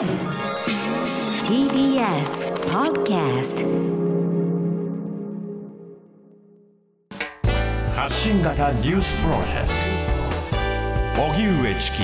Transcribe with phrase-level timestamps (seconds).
[0.00, 0.08] TBS
[2.70, 3.66] Podcast
[7.94, 9.68] 発信型ニュースプロジェク
[11.16, 11.22] ト。
[11.22, 11.98] 荻上チキ。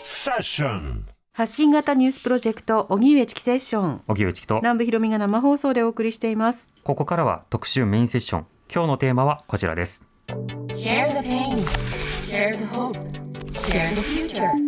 [0.00, 1.04] セッション。
[1.34, 4.00] 発信型ニュースプロジェクト荻上チキセッション。
[4.08, 4.56] 荻上チキと。
[4.56, 6.70] 南部ひろみが生放送でお送りしています。
[6.82, 8.46] ここからは特集メインセッション。
[8.72, 10.02] 今日のテーマはこちらです。
[10.68, 11.58] Share the pain.
[12.24, 12.94] Share the hope.
[13.52, 14.65] Share the future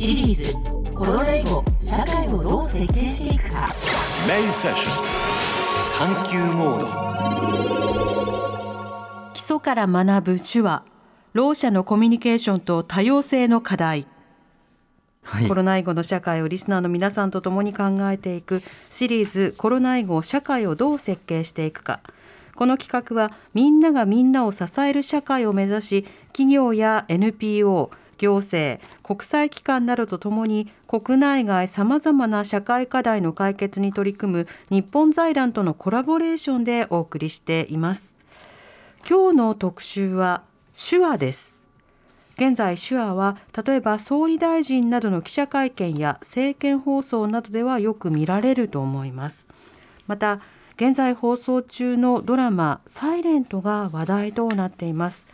[0.00, 0.54] シリーズ
[0.94, 3.66] コロナ以後社会をどう設計していくか。
[4.28, 6.14] メインセッション。
[6.14, 6.82] 探求モー
[9.26, 9.32] ド。
[9.32, 10.84] 基礎から学ぶ手話。
[11.32, 14.06] ろう者のコミュニケーションと多様性の課題、
[15.24, 15.48] はい。
[15.48, 21.98] コロナ以後の社会をリスナーの皆さんと共に考えていくシリーズコロナ以後社会をどう設計していくか。
[22.54, 38.14] この企画はみんながみんなを支える社会を目指し企業や NPO 行政国際機関などとともに国内外さまざまな社会課題の解決に取り組む日本財団とのコラボレーションでお送りしています。
[39.08, 40.42] 今日の特集は
[40.74, 41.54] 手話です。
[42.36, 49.48] 現在手話は例えば総理大臣などの記者会見や政見放送などではよく見られると思います。
[50.06, 50.40] また
[50.76, 55.26] 現在放送中のドラマサイレントが話題となっています。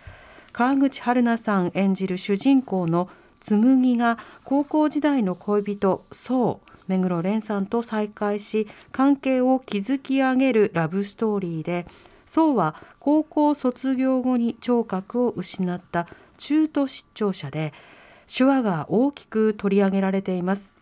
[0.55, 3.09] 川口春奈さん演じる主人公の
[3.41, 11.87] 紬が高校時代の恋人そう目黒蓮さんと再会し関係を築き上げるラブストーリーで
[12.25, 16.07] そうは高校卒業後に聴覚を失った
[16.39, 17.73] 中途失聴者で
[18.33, 20.74] 手話が大きく取り上げられています。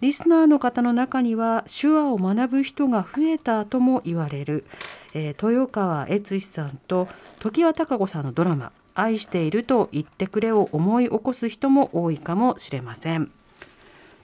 [0.00, 4.64] リスナーの方の中には手話を学ぶ人が増えたとも言われる、
[5.12, 13.30] えー豊川悦司さんと常盤貴子さんのドラマ「愛していると言ってくれ」を思い起こす人も多いかもしれません。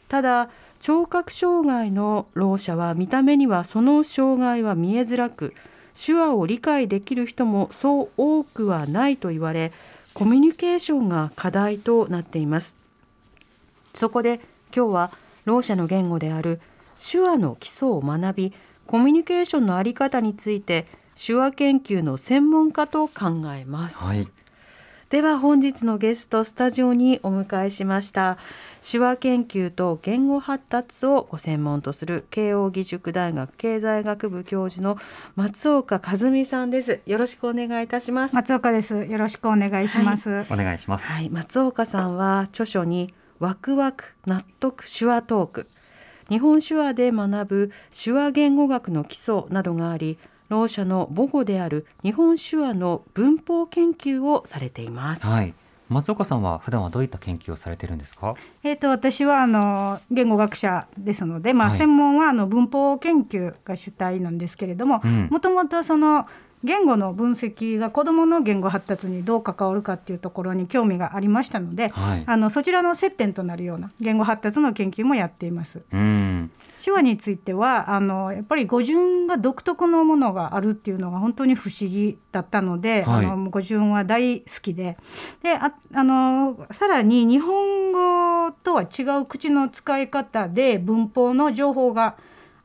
[0.09, 0.49] ただ
[0.81, 5.55] 聴覚障害のろう者は見た目にはその障害は見えづらく
[5.95, 9.73] 手話を理解できる人もそう多くはないと言われ
[10.15, 12.77] コミュニケーションが課題となっています
[13.95, 14.41] そこで
[14.75, 15.11] 今日は
[15.47, 16.61] ろう者の言語である
[17.01, 18.53] 手話の基礎を学び
[18.87, 20.87] コミュニケーションのあり方について
[21.17, 24.27] 手話研究の専門家と考えます、はい。
[25.09, 28.39] では本日のゲストスタジオにお迎えしました
[28.83, 34.99] 手話研究と言語発達をご専門とする慶應義塾大学経済学部教授の
[35.37, 37.01] 松岡和美さんです。
[37.07, 38.35] よろしくお願いいたします。
[38.35, 38.97] 松岡です。
[39.05, 40.45] よろしくお願いします。
[40.51, 45.69] お願いします、はい、松岡さんは著書にワクワク納得手話トーク。
[46.29, 55.27] 日本手話で学ぶ手話言語学の基礎などがありろう者の母語である日本手話の文法研究をされています。
[55.27, 55.55] はい。
[55.89, 58.35] 松岡さんは普段はどういった研究をされてるんですか？
[58.65, 61.79] えっ、と私はあの言語学者ですので、まあ、はい。
[61.79, 66.27] 専門はあの文法研究が主体なんですけれどもうん、もともとその
[66.67, 72.25] 言語の分析が子どもの言語発達にどう関わるかっていうところに興味がありましたので、はい。
[72.27, 75.83] あのそちらの接点となるような言語発達の研究もやっています。
[75.93, 76.51] うん。
[76.85, 83.27] 手話についてはあのやっぱり語順が独特のものがあるっていうのが本当に不思議だったので、はい。
[83.27, 84.99] あの語順は大好きで。
[85.43, 92.17] でああのさらに日本語とは違う口の使い方で文法の情報が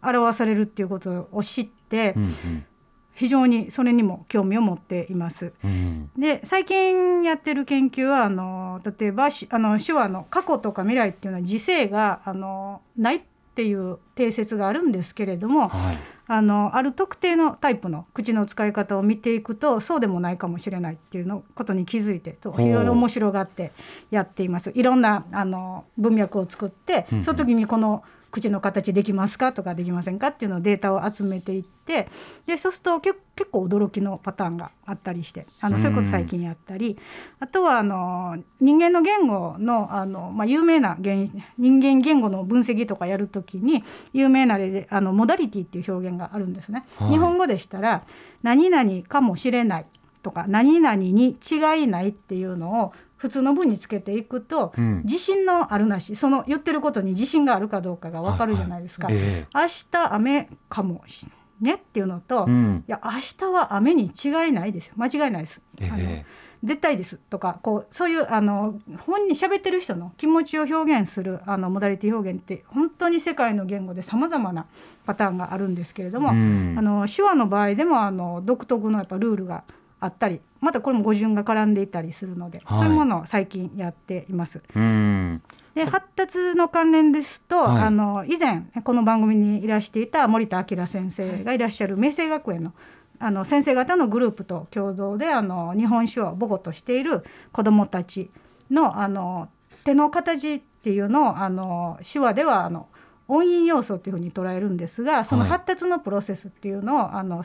[0.02, 2.66] 表されるっていうことを知って、うんうん
[3.14, 5.54] 非常にそれにも興味を持っています。
[5.64, 13.22] うんで最近やってる研究はあの例えばしあの手話の過去とか未来っていうのは時世があのないっ
[13.54, 15.98] ていう定説があるんですけれどもはい
[16.32, 23.74] あのある特定のタイプの口の使い方を見ていくとそうでもないかもしれないっていうのことに気づいてと非常に面白がって
[24.12, 24.72] やっています。
[24.74, 32.08] いろんなあの文脈を作って、うんうんその時にこの口の形できますかとかできませんかっていうのをデータを集めていって
[32.48, 36.98] でそうするとけ結構驚きのパターンがあったりしてあのそういうこと最近やったり
[37.40, 43.84] あとはあの人間の言語のあの、まあ、有名な言人間言語の分析とかやるときに
[44.14, 46.84] 有名な例であのモダリティっていう表現があるんですね。
[46.98, 48.04] はい日本語でしたら
[48.42, 49.86] 何々かもしれない
[50.24, 55.02] とか何々に違いないっていうのを普通の文につけていくと、うん。
[55.04, 59.10] 自信のあるなしその言ってることに自信があるかどうかが分かるじゃないですか。
[59.12, 61.28] え明日雨かもし
[61.62, 62.84] ねっていうのと、いえうん。
[62.88, 64.96] や明日は雨に違いないですよ。
[64.98, 65.62] 間違いないです。
[65.82, 66.26] あのえ
[66.64, 74.68] 絶対ですとかこうそういうあの本に喋ってる人の気持ちを表現するあのモダリティ表現って本当に世界の言語でさまざまな
[75.06, 76.76] パターンがあるんですけれども、うん。
[76.78, 79.64] あの手話の場合でもあの独特のやっぱルールが
[80.02, 82.78] あったりまたこれも語順が絡んでいたりするので、はい。
[82.80, 84.62] そういうものを最近やっています。
[84.76, 85.42] うん。
[85.74, 87.84] で発達の関連ですと、はい。
[87.84, 92.74] あの以前この番組にいらしていた森田明先生がいらっしゃる明星学園の
[93.20, 98.32] あの先生方のグループと共同であの日本手話を母語としている子どもたち
[98.72, 99.50] のあの
[99.86, 102.88] 手の形っていうのをあの手話ではあの
[103.32, 107.44] 音韻要素っていうふうに捉えるんですがそのはい発達のプロセスっていうのを、あの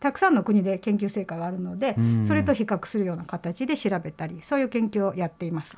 [0.00, 2.26] たくさんの国で研究成果があるのでうん。
[2.26, 5.76] それと比較するような形で調べたりそういう研究をやっています。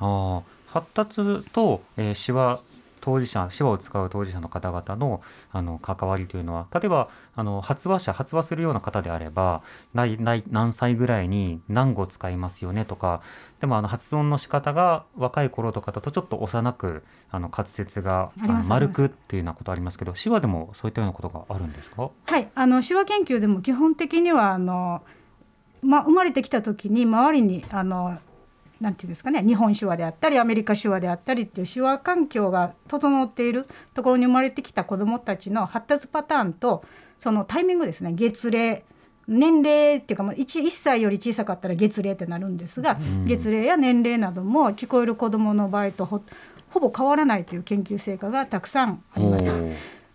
[0.67, 2.59] 発達と、えー手話
[3.01, 5.21] 当事者手話を使う当事者の方々の
[5.51, 9.63] あの関わりというのは例えばあの発話者発話するような方であれば
[9.93, 13.21] ないない何歳ぐらいに何語使いますよねとか
[13.59, 18.31] でもあの発音の仕方が若い頃とかだとちょっと幼くあの滑舌が
[18.67, 22.11] 丸くっていうようなことありますけど手話でもそういったようなことがあるんですか？
[22.27, 25.01] はい、あの手話研究でも基本的にはあの、
[25.81, 28.17] まあ、生まれてきた時に周りにあの
[28.81, 36.83] なんていうんですかね日本手話であったりアメリカ手話であったりっていう手話環境が整っているところに生まれてきた子どもたちの発達パターンと
[37.19, 38.83] そのタイミングですね月齢
[39.27, 46.23] 年齢っていうかまあ 1, 1歳より小さかったら月齢ってなるんですが、ん月齢や年齢なども聞こえる子どもの場合とほ
[46.69, 49.47] ほぼ変わらないという研究成果がたくさんあります。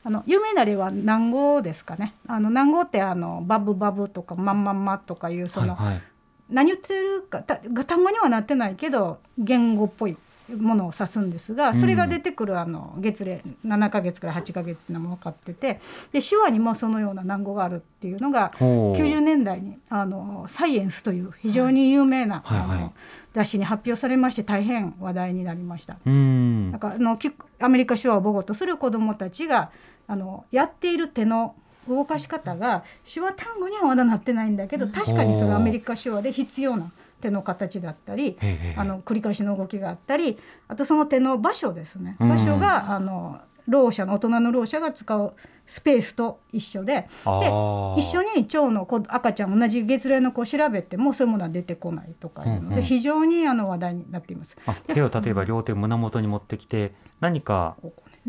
[0.04, 2.14] あの有名な例は南語ですかね。
[2.26, 6.02] あの南語ってあのバブバブとかマンマンマとかいうその、はいはい
[6.50, 10.16] 何言ってるかた単語にはなってないけど言語っぽい
[10.54, 15.80] ものを指すんですがそれが出てくるあの月齢7ヶ月から8ヶ月っていうのも分かってて
[16.12, 19.00] で手話にもそのような南語があるっていうのがほう。
[19.00, 22.68] 90年代にあの「サイエンス」という非常に有名な、はいはい。
[22.68, 22.92] はいあの
[23.34, 25.98] 雑誌に発表されまして大変話題になりました。
[26.06, 26.70] うん。
[26.70, 29.70] なんかあのきアメリカ手話を母語とする子どもたちが
[30.06, 31.54] あのやっている手の
[31.88, 36.90] 動かし方が手話単語にはまだなってないんだけど確かにそれはアメリカ手話で必要な
[37.20, 38.38] 手の形だったり
[38.76, 40.38] あの繰り返しの動きがあったり
[40.68, 42.14] あとその手の場所ですね。
[42.20, 42.28] うん。
[42.28, 45.32] 場所があのろう者の大人のろう者が使う
[45.66, 52.74] スペースと一緒であでー一緒に腸の子赤ちゃん同じ月齢の子を調べてもそういうものは出てこないとかいうのうんうん。
[52.76, 54.56] で非常にあの話題になっています。
[54.66, 57.76] あ手を例えば両手を胸元に持ってきて何か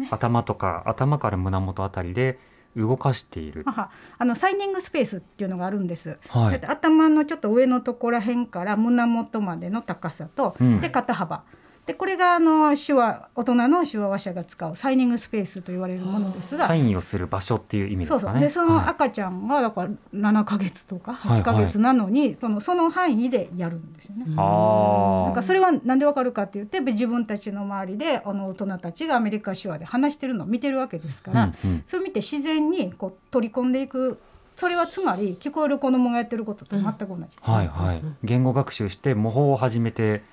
[0.09, 2.39] 頭とか頭から胸元あたりで
[2.77, 3.65] 動かしている。
[3.65, 3.89] あ
[4.25, 6.18] のサイニングスペースっていうのがあるんです。
[6.29, 11.44] はいで頭のちょっと上のところら辺から胸元までの高さと、うんで肩幅
[11.87, 16.75] でこれがあの手話大人の手話話者が使うサイニングスペースと言われるものですがサ。
[16.75, 18.39] インをする場所っていう意味でそうすかね。
[18.39, 24.25] そうでそのはい赤ちゃんがだから7ヶ月とかはい8ヶ月なのに、そのその範囲でやるんですよね。
[24.35, 34.19] あなんかそれはなんでわかるかって言って自分たちの周りであの大人たちがアメリカ手話で話してるのを見てるわけですから、うんうんそれを見て自然にこう取り込んでいく
[34.57, 37.37] それはつまり聞こえる子供がやってることと全く同じ。
[37.39, 38.01] はいはい。
[38.23, 40.23] 言語学習して模倣を始めて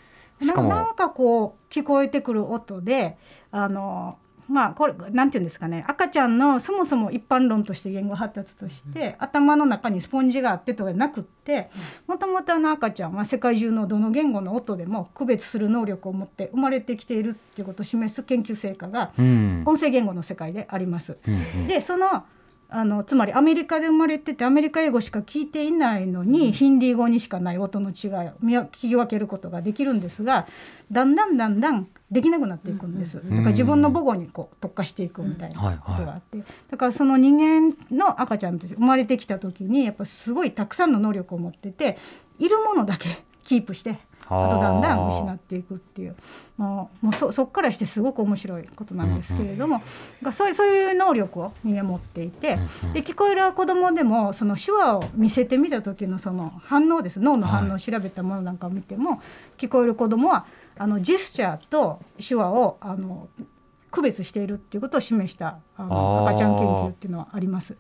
[0.47, 0.69] しかも。
[0.69, 3.17] ななんかこう聞こえてくる音で
[3.51, 4.19] あの
[4.49, 5.85] まあこれなんていうんですかね。
[5.89, 11.71] 赤ちゃんのそもそも一般論として言語発達として、頭の中にスポンジがあってとかなくって
[12.07, 19.63] もともとあの赤ちゃんは世界中のどの言語の音でも区別する能力を持って生まれてきているっていうことを示す研究成果がうん。
[19.65, 21.17] 音声言語の世界であります。
[21.67, 22.25] でその
[22.77, 27.95] あのつまりアメリカで生まれててアメリカ英語しか聞いていないのに、ヒンディー語にしかない音の違いを
[28.43, 30.49] 聞き分けることができるんですが
[30.91, 41.97] だんだんだんだんできなくなっていくんです、だから自分の母語にこう特化していくみたいなはいことがあって、だからその人間の赤ちゃんとして生まれてきた時にやっぱすごいたくさんの能力を持ってて
[42.41, 46.17] いるものだけキープしてあとだんだん失っていくっていう。
[46.57, 49.83] もうもうそそっからしてすごく面白いことなんですけれども、
[50.23, 52.93] がそういうそういう能力を人間持っていて、うんうん。
[52.95, 57.21] で聞こえる子どもでもその手話を見せてみた時のその反応です。
[57.21, 59.21] 脳の反応を調べたものなんかを見ても、
[59.59, 60.47] 聞こえる子どもは
[60.79, 63.29] あのジェスチャーと手話をあの
[63.95, 67.77] 区別しているっていうことを示したあの赤ちゃん研究っていうのはあります。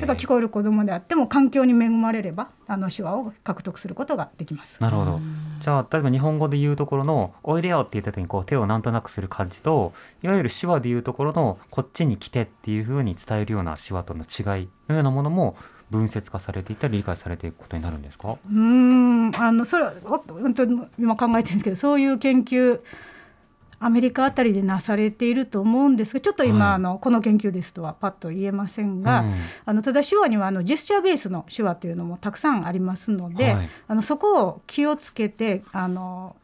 [0.00, 4.80] だから聞こえる子どもであっても環境に恵まれればあの手話を獲得することができます。
[4.80, 5.20] なるほど。
[5.60, 15.56] じゃあ例えば日本語で言うところの「おいでよ」って言った時にこう手をなんとなくする感じといわゆる手話で言うところの「こっちに来て」っていうふうに伝えるような手話との違いのようなものも
[15.90, 18.32] 分節化されていったり理解されていくことになるんですか？
[18.32, 22.80] うーんあのそれはお本当に今考えてるんですけどそういう研究
[23.80, 26.74] アメリカあたりでなされていると思うんですがちょっと今、はい。
[26.74, 29.34] あのこの研究ですとはパッと言えませんが、うん。
[29.64, 33.68] あのただ手話にはあのジェスチャーベースの手話というのもたくさんありますので、はい。
[33.86, 36.36] あのそこを気をつけてあの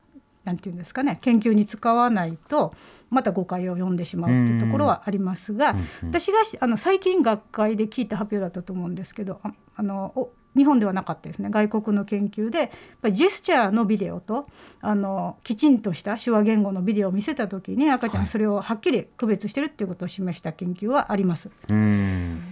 [0.45, 2.73] なんていうんですかね研究に使わないと
[3.11, 5.79] また誤解を呼んでしまうっていうところはありますが、うん。
[5.79, 5.87] うん。
[6.09, 11.49] 私があの最近学会で聞いた発表だったと思うんですけどああのお日本ではなかったですね。
[11.51, 12.69] 外国の研究でやっ
[13.03, 14.47] ぱりジェスチャーのビデオと
[14.81, 21.51] あのきちんとした手話言語のビデオを見せた時に赤ちゃんそれをはっきり区別してるっていうことを示した研究はあります。
[21.69, 22.43] うん。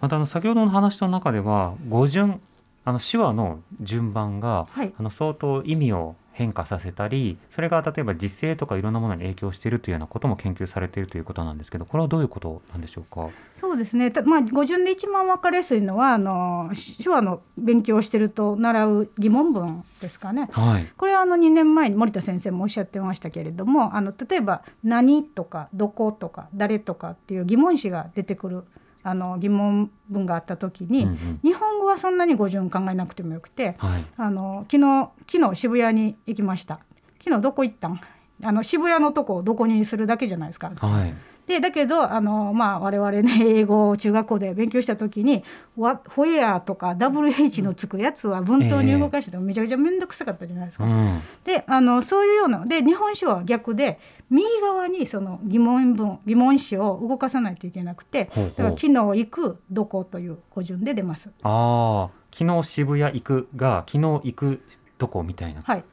[0.00, 2.40] またあの先ほどの話の中では語順
[2.84, 4.92] あの手話の順番がはい。
[4.98, 13.28] あの相当意味を変化させたりそれが例えば実勢とかいろんなものに影響しているというようなことも研究されているということなんですけどこれはどういうことなんでしょうか？
[13.60, 20.48] そうですね、たまあ、語順で一番分かりやすいのはあのし手話の勉強をしてると習う疑問文ですかね。
[20.52, 20.86] はい。
[20.96, 28.64] これはあの2年前に森田先生もおっしゃってましたけれどもあの例えば「何」とか「どこ」とか「誰」とかっていう疑問詞が出てくる
[29.08, 31.40] あの疑問文があった時に、うんうん。
[31.42, 34.04] 日本語はそんなに語順考えなくてもよくてはい。
[34.16, 36.80] あの昨日昨日渋谷に行きました。
[37.22, 38.00] 昨日どこ行ったん？
[38.44, 40.72] あの渋谷のとこをどこにするだけじゃないですか。
[40.76, 41.14] はい
[41.48, 45.42] でだけどあの、まあ、我々ね英語を中学校で勉強した時に
[45.78, 50.84] 「What- Where」とか WH のつくやつは文頭に動かしててもめちゃくちゃ面倒くさかったじゃないですか。
[50.84, 61.30] うんであのそういうようなで日本史は逆で右側にその疑問文疑問詞を動かさないといけなくてだから昨日行くどこという語順で出ます。
[61.42, 64.60] ああ昨日渋谷行くが昨日行く
[64.98, 65.84] どこみたいなはい、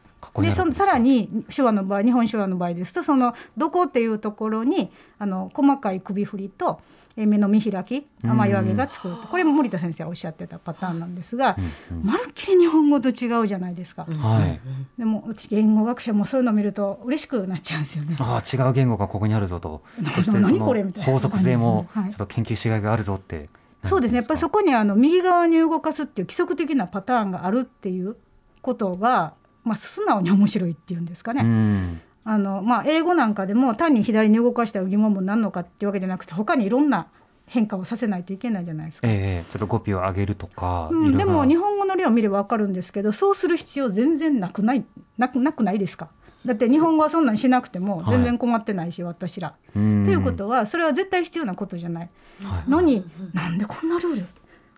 [0.41, 6.79] でそのさらに手話の場合日本手話の場合ですとその「どこ」っていうところにあの細かい首振りと
[7.17, 12.05] え目の見開き雨上げが作るとこれも森田先生がおっしゃってたパターンなんですがうんうん。
[12.05, 14.05] まるっきり日本語と違うじゃないですか。
[14.05, 14.59] はい。
[14.97, 18.17] でも私言語学者もそういうのを見ると嬉しくなっちゃうんですよね。
[18.19, 19.81] ああ違う言語がここにあるぞと。
[20.01, 23.49] なそしてそ何のこれみたいな法則性もちょはいっと研究しがいがあるぞって
[23.83, 24.17] そうですね。
[24.17, 28.17] やっぱりそここにあの右側に動かすっていう規則的なパターンがあるっていう
[28.61, 29.33] ことが、
[29.65, 31.41] まあ、素直に面白いっていうんですかね。
[31.41, 32.01] うん。
[32.23, 37.07] あのまあ、英語なんかでも単に左に動かしたら疑問文なのかっていうわけじゃなくて他にいろんな
[37.45, 39.07] 変化をさせないといけないじゃないですか。
[39.07, 44.83] ええちょっと語尾を上げるとか、うん、でも日本語の例を見れば分かるんですけどそうする必要全然なくない
[45.19, 46.09] なくなくないですか。
[46.45, 49.49] だって日本語はそんなんしなくても全然困ってないし、私ら。
[49.49, 52.09] とということはそれは絶対必要なことじゃない。
[52.43, 52.69] はい。
[52.69, 54.25] のになんでこんなルール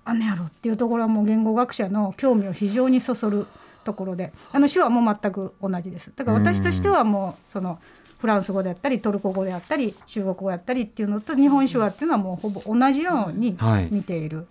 [0.03, 3.47] あんねやろっていうところはもう言語学者の興味を非常にそそる
[3.87, 6.11] ところであの手話も全く同じです。
[6.13, 7.79] だから私としてはもうその
[8.19, 13.87] フランス語であったりトルコ語であったり中国語であったりっていうのと日本手話っていうのはもうほぼ同じようにはい。
[13.89, 14.45] 見ている。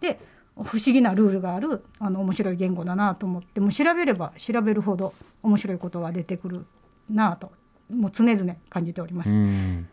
[0.00, 0.18] で
[0.56, 6.66] 不思議なルールがあるあの面白い言語だなと思ってもう調べれば調べるほど面白いことが出てくる
[7.08, 7.52] なと
[7.88, 9.32] もう常々感じております。
[9.32, 9.88] うん。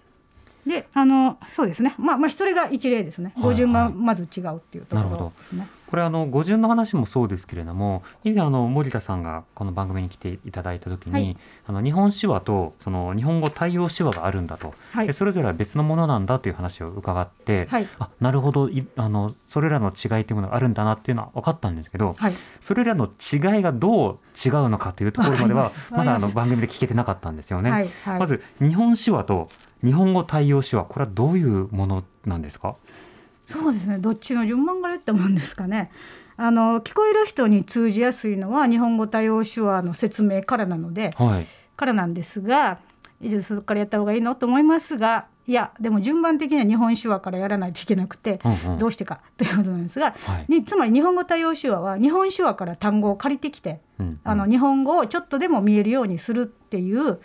[0.65, 1.93] であのそうですね。
[1.99, 3.31] まあまあそれが一例ですね。
[3.35, 5.67] はい語順がまず違うっていうところですね。
[5.89, 11.37] これあの語順の話もそうですけれども以前あの森田さんがこの番組に来ていただいた時に、はい。
[11.65, 15.07] あの日本手話とその日本語対応手話があるんだと、はい。
[15.07, 17.87] でそれぞれは別のものなんだという話を伺って、はい。
[17.99, 22.33] あなるほどいあのそれらの違いというものがあるんだなっていうのは分かったんですけど、はい。
[22.59, 27.89] それらの違いがどう違うのかというところまではまだあの番組で聞けてなかったんですよね。
[28.05, 29.49] まず日本手話と
[29.83, 32.75] 日本語対応手話これはどういうものなんですか？
[33.47, 33.97] そうですね。
[33.97, 35.91] どっちの順番から言ってもんですかね。
[36.35, 41.47] あの聞こえる人に通じやすいのは日本語対応手話の説明からなのではい。
[41.75, 42.79] からなんですが
[43.21, 48.79] いつそこからやった方がいいのと思いますがいやでも順番的には日本手話からやらないといけなくて、うんうん。
[48.79, 50.45] どうしてか ということなんですが、はい。
[50.47, 54.19] につまり日本語対応手話は日本手話から単語を借りてきてうんうん。
[54.23, 57.19] あの日本語をちょっとでも見えるようにするっていう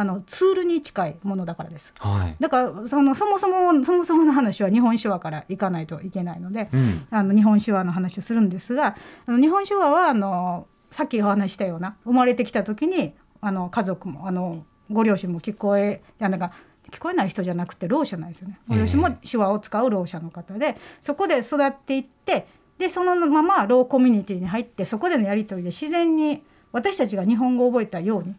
[0.00, 1.92] あのツールに近いものだからです。
[1.98, 16.52] はいだからそのそもそもそもそもの話は日本手話からいかないといけないので、うんあの日本手話の話をするんですがあの日本手話はあのさっきお話ししたような生まれてきた時にあの家族もあのご両親も聞こえいやなんか
[16.90, 18.58] 聞こえない人じゃなくてろう者なんですよね。
[18.68, 22.46] ご両親も手話を使うろう者の方でそこで育っていって
[22.78, 26.42] でそのままローコミュニティに入ってそこでのやり取りで自然に
[26.72, 28.34] 私たちが日本語を覚えたように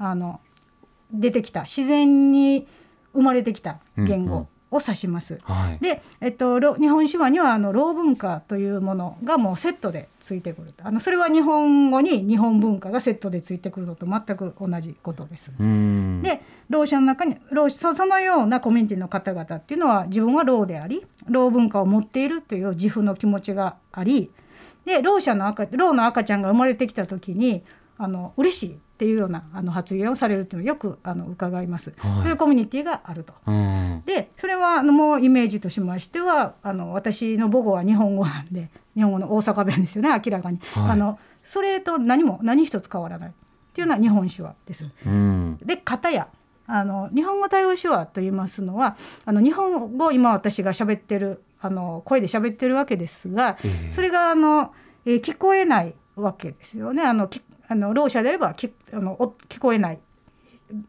[0.00, 0.40] あの
[1.12, 1.62] 出てきた。
[1.62, 2.66] 自然に
[3.12, 4.26] 生まれてきた言うんうん。
[4.26, 5.38] 語を指します。
[5.44, 5.78] はい。
[5.82, 15.52] で、えっと、ろ日本手話にはあの老文化というものがもうセットでついてくるあのそれは日本語に日本文化がセットでついてくるのと全く同じことです。
[15.58, 16.22] うん。
[16.22, 24.32] でろう者の中にろうそそのようなコミュニティの方々っていうのは自分はろうでありろう文化を持っているという自負の気持ちがあり
[24.84, 27.62] でろう者の赤ろうの赤ちゃんが生まれてきた時に
[27.96, 31.92] あの嬉しいっていうようなあの発言をされるっていうのをよくあの伺います。
[31.98, 33.32] はいそういうコミュニティがあると。
[33.46, 43.32] うんでそれはあのもうイメージとしましてはあの私の母語は日本語なんで日本語の大阪弁ですよね明らかに、はいあのそれと何も何一つ変わらないっ
[43.74, 44.86] ていうのは日本手話です。
[45.04, 46.28] うんで片や
[46.66, 48.96] あの日本語対応手話と言いますのは
[49.26, 54.72] あの日本語今私が喋ってるあの声で喋ってるわけですがええそれがあの
[55.04, 57.02] えー聞こえないわけですよね。
[57.02, 57.42] あのき
[57.74, 59.98] あのろう者であればきあのお聞こえない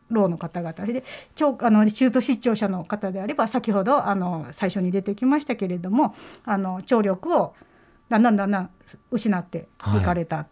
[0.10, 6.16] ろうの方々で聴あの中途失調者の方であれば先ほどあの最初に出てきましたけれども
[6.46, 7.56] あの聴力を
[8.08, 8.70] だんだんだんだん
[9.10, 9.68] 失って
[10.00, 10.46] いかれた、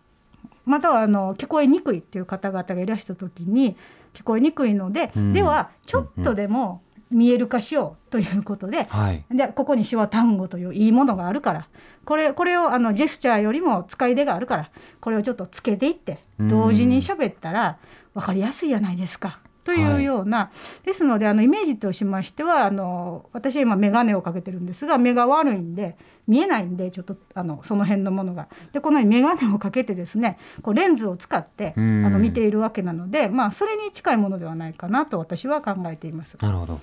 [0.66, 3.78] またはあの聞こえにくいっていう方々がいらした時に
[4.16, 5.34] 聞こえにくいので、うん。
[5.34, 6.82] ではちょっとでも
[7.14, 9.24] 見える化しようということで、はい。
[9.32, 11.68] でここに手話単語といういいものがあるから
[12.06, 17.78] これこれをあのジェスチャーよりも使い手があるからこれをちょっとつけていってうん同時に喋ったら
[18.14, 19.40] 分かりやすいじゃないですか。
[19.64, 20.52] というような、
[20.84, 25.96] ですのであのイメージとしましてはあの私は今眼鏡をかけてるんですが目が悪いんで
[26.28, 28.48] 見えないんでちょっとあのその辺のものが。
[28.74, 36.38] でこのように眼鏡をかけてですねこうレンズを使ってあうんの見ているわけなので、まあ、それに近いものではないかなと私は考えています。
[36.42, 36.82] なるほど。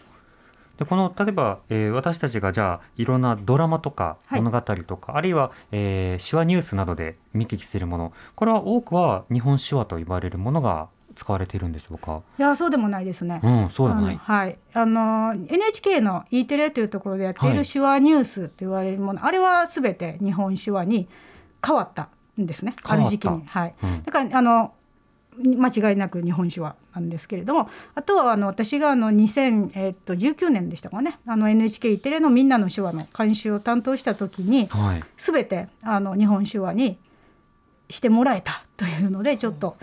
[0.80, 12.22] でこの例えば、えー私たちがじゃあいろんなドラマとかはい物語とか、あるいは、えー手話ニュースなどで見聞きするものこれは多くは日本手話と言われるものが使われているんでしょうか？
[12.38, 13.40] いやそうでもないですね。
[13.44, 14.16] うん、そうでもない。
[14.16, 21.08] はい、あの NHK の E テレというところでやっていはいる手話ニュースと言われるもの、あれはすべて日本手話に
[21.62, 22.08] 変わった
[22.40, 22.74] んですね。
[22.84, 23.74] ある時期に、はい。
[23.82, 24.72] うんだからあの
[25.42, 35.02] 間違いなく日本手話なんですけれどもあとはあの私があの2019年でしたかねあの NHK テレの「みんなの手話」の監修を担当した時にはい。
[35.16, 36.98] 全てあの日本手話に
[37.88, 39.76] してもらえたというのでちょっと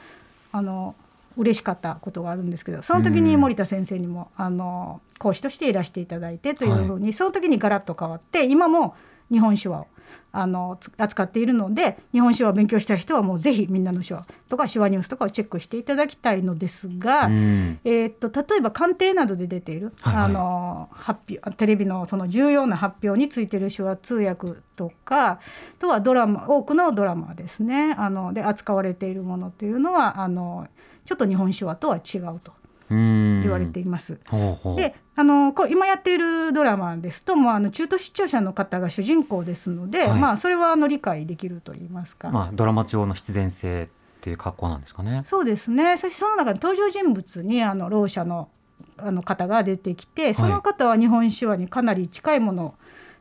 [0.52, 0.96] あの
[1.38, 8.96] 嬉しかったことがあるんですけどその時に森田先生にもあの講師としていらしていただいてというふうに、その時にガラッと変わって今も
[9.32, 9.88] 日本手話を
[10.32, 17.80] あのつ扱っているので日本手話を勉強したい人はもうぜひみんなの手話とか手話ニュースとかをチェックしていただきたいのですが、うん。
[17.84, 25.40] えーっと例えば官邸などで出ている、はいはいあの発表テレビのその重要な発表についている手話通訳とかあ
[25.80, 30.68] とはドラマ多くのドラマですねあので扱われているものというのはあの
[31.06, 32.54] ちょっと日本手話とは違うと
[32.90, 33.42] うん。
[33.42, 34.20] 言われています。
[34.28, 34.76] ほうほう。
[34.76, 42.30] であの今やっているドラマですともうあの中途失調者の方が主人公ですので、はいまあそれはあの理解できると言いますか。
[42.30, 43.88] まあドラマ上の必然性っ
[44.22, 45.24] ていう格好なんですかね。
[45.26, 45.98] そうですね。
[45.98, 48.48] そしてその中で登場人物にあのろう者の
[48.96, 52.74] あの方が出てきて、その方は日本手話にかなり近いものを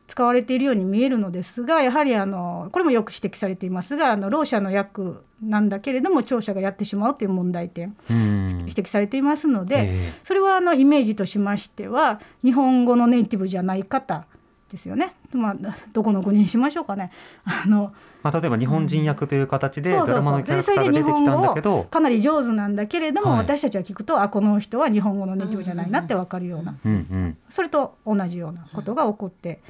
[0.09, 8.49] 使われているように見えるのですが、やはりあのこれもよく指摘されていますが、あのろう者の役なんだけれども聴者がやってしまうという問題点うん。
[8.67, 14.27] 指摘されていますので、えそれはあのイメージとしましては日本語のネイティブじゃない方
[14.71, 15.15] ですよね。
[15.33, 15.57] まあ
[15.93, 17.11] どこの国にしましょうかね。
[17.45, 17.93] あの
[18.23, 27.37] まあ例えば日本人役という形でドラマのキャラクターが出てきたんだけど、かなり上手なんだけれども、はい私たちは聞くとあこの人は日本語のネイティブじゃないなって分かるような、うんうん。
[27.49, 29.61] それと同じようなことが起こって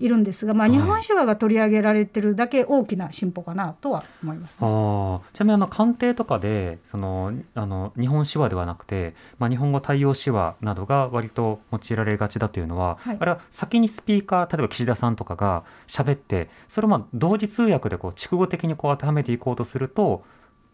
[0.00, 0.76] いるんですが、まあ、はい。
[0.76, 5.20] 日本手話が取り上げられてるだけ大きな進歩かなとは思います、あー。
[5.32, 13.16] ちなみにあの官邸とかでそのあの日本手話ではなくて、まあ、日本語対応手話などが割と用いられがちだというのは、はい。
[13.20, 20.24] あれは先にスピーカー例えば岸田さんとかが喋ってそれをまあ同時通訳でこう筑語的にこう当てはめていこうとすると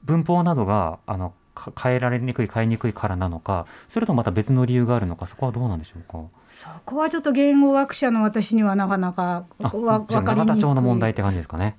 [0.04, 6.18] 文法などがあのか変えられにくい変えにくいからなのかそれともまた別の理由があるのかそこはどうなんでしょうか？
[6.56, 11.76] そこはちょっと言語学者の私にはなかなか分かりにくい永田町の問題って感じですかね。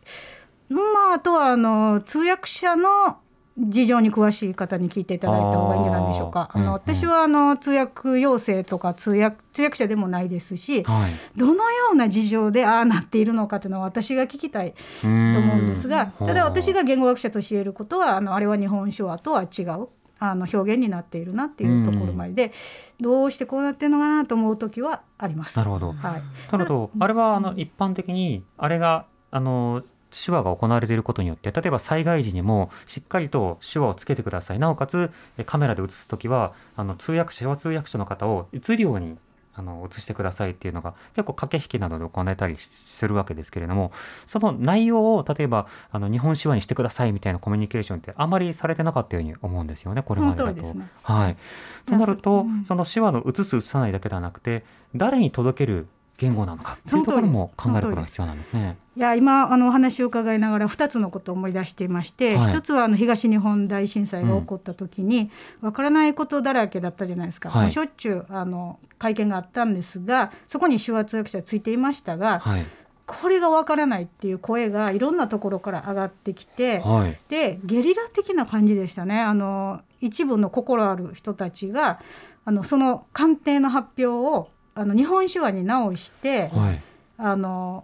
[0.69, 3.17] まあ、あとはあの通訳者の
[3.57, 6.51] 事情に詳しい方に聞いていただいた方がいいんじゃないでしょうか。
[6.53, 19.87] あのうんうん私はあの通訳要請とか通訳通訳者でもないですし、はい、どのような事情でああなっているのかというのは私が聞きたいとと思うんですが、ただ私がが言語学者として言えることはあのあれは日本手話とは違う。
[20.19, 22.51] あの表現になっているなっていうところまでで、
[22.99, 25.57] どうしてこうなってるのかなと思う時はあります。
[25.57, 25.93] なるほど。
[25.93, 26.21] はい。
[26.51, 39.17] なるほど、あれはあの一般的にあれがあの手話が行われていることによって例えば災害時にもしっかりと手話をつけてくださいなおかつえカメラで映す時はあの通訳手話通訳者の方を映るように
[39.57, 43.91] あの映してくださいっていうのが結構駆け引きなどで行えたりするわけですけれども
[44.27, 50.61] その内容を例えばあの日本手話にしてくださいみたいなコミュニケーションってあまりされてなかったように思うんですよねこれまでだと。
[50.61, 50.87] ね。
[51.01, 51.37] はい、
[51.85, 52.63] となると、うん。
[52.65, 54.63] その手話の映す映さないだけではなくて
[54.95, 58.77] 誰に届ける言語なのかっていうところも考えることが必要なんですね。
[58.95, 62.51] いや今あのお話を伺いながら2つのことを思い出していまして、はい。
[62.51, 65.29] 一つはあの東日本大震災が起こった時に、
[65.61, 67.61] わからないことだらけだったじゃないですか、はい。
[67.61, 72.65] まあしょっちゅうあの会見があったんですがそこに手話通訳者ついていましたが、はい、
[73.05, 79.21] これがわからないっていう声がいろんなところから上がってきて、はい、でゲリラ的な感じでしたね。
[79.21, 81.99] あの一部の心ある人たちが
[82.45, 86.81] あのその官邸の発表をあの日本手話に直して、はい、
[87.17, 87.83] あの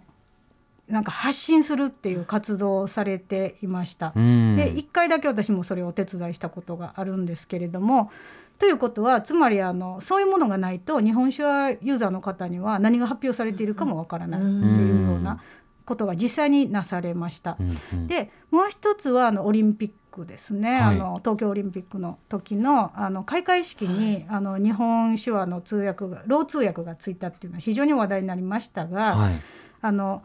[0.88, 4.12] なんか発信するっていう活動をされていました。
[4.14, 4.56] うん。
[4.56, 8.12] で1回だけ私もそれをお手伝いしたことがあるんですけれども
[8.58, 15.42] ということはつまりあのそういうものがないと日本手話ユーザーの方には何が発表されているかもわからないっていうような
[15.84, 17.56] ことが実際になされました。
[17.58, 18.06] うんうん。
[18.06, 20.94] でもう一つはあのオリンピックですね、はい。
[20.96, 29.40] あの東京オリンピックの時のあの開会式に、あの日本手話の通訳がろう通訳がついたっていうのは非常に話題になりましたが、はい。
[29.82, 30.22] あの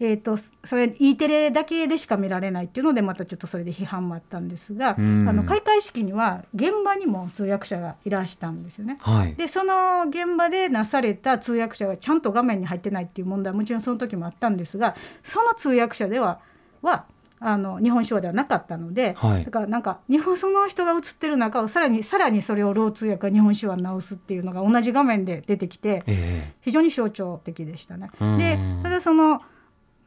[0.00, 5.28] えー、とそれ E テレだけでしか見られないっていうのでまたちょっとそれで批判もあったんですが、うん。
[5.28, 8.96] あの開会式には現場にも通訳者がいらしたんですよね。
[9.00, 9.34] はい。
[9.36, 16.40] でその現場でなされた通訳者がちゃんと画面に入ってないっていう問題はもちろんその時もあったんですがその通訳者では
[16.82, 17.06] は
[17.44, 19.44] あの日本手話ではなかったので、はい。
[19.44, 28.10] だからなんか日本その人が映ってる中をさらにさらにそれをろう通訳が日本手話に直すっていうのが同じ画面で出てきてえ非常に象徴的でしたね。
[28.20, 28.38] うん。
[28.38, 29.42] でただその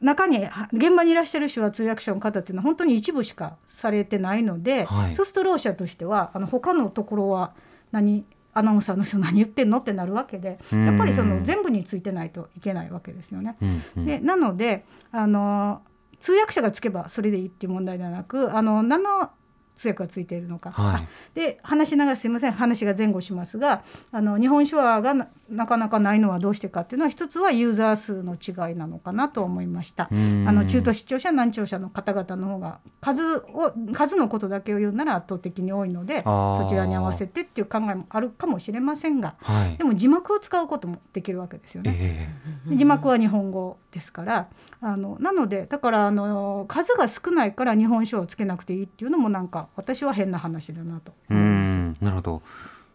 [0.01, 5.15] 中には現場にいらっしゃる手話通訳者の方っていうのは本当に一部しかされてないので、はい。
[5.15, 7.53] そうするとろう者としてはあの他のところは
[7.91, 13.57] 何アナウンサーの人何言ってんのってなるわけでうんやっぱりその全部についてないといけないわけですよね。
[13.61, 14.05] えうんうん。
[14.05, 15.81] でなのであの
[16.19, 19.31] 通訳者がつけばそれでいいっていう問題ではなくあの何の
[19.75, 21.07] 通訳がついているのか、はい。
[21.33, 22.51] で話しながらすいません。
[22.51, 30.09] 話が前後しますがあの日本手話がななかなかないのはどうしてかっていうのは一つはユーザー数の違いなのかなと思いました。
[30.11, 30.45] うん。
[30.47, 39.77] あの中途失調者難聴者の方々の方が数を数のことだけを言うなら圧倒的に多いのでそちらに合わせてっていう考えもあるかもしれませんがはい。
[39.77, 41.95] でも字幕を使うこともできるわけですよね。
[41.99, 42.69] え。
[42.69, 44.47] で字幕は日本語ですから
[44.81, 51.77] あのなのでだからあの数が少ないから日本書をつけなくていいっていうのもなんか私は変な話だなと思います。
[51.77, 52.41] んなるほど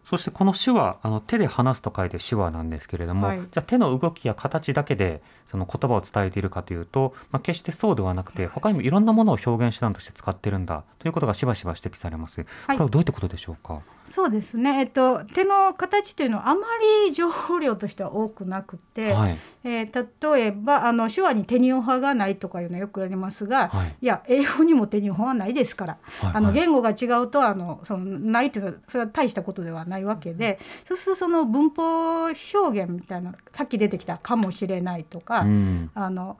[0.04, 12.40] そしてこの手話あの手で話すと書いて手話なんですけれども、はいじゃあ手の動きや形だけでその言葉を伝えているかというと、まあ、決してそうではなくて他にもいろんなものを表現手段として使ってるんだということがしばしば指摘されます。
[12.66, 13.82] はいこれはどういったことでしょうか？
[14.10, 16.66] そうですね、えっと、手の形というのはあま
[17.06, 19.38] り情報量としては多くなくて、はい。
[19.62, 23.96] えー例えばあの手話に手にオハがないとかいうのはよくありますが、はい。
[24.00, 26.32] いや英語にも手にオハはないですから、はい。
[26.34, 26.54] あのはい。
[26.54, 35.90] 言語が違うとあのそのないというのはそれは大したことではないわけで、そうするとその文法表現みたいなさっき出てきた「かもしれない」とか、うん。
[35.94, 36.36] あの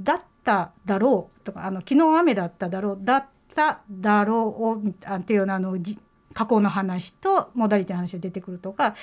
[0.00, 5.76] だっただろうとかあの昨日雨だっただろうだっただろうみたいなっていうようなあの
[6.28, 8.94] じ過去の話とモダリティの話が出てくるとか、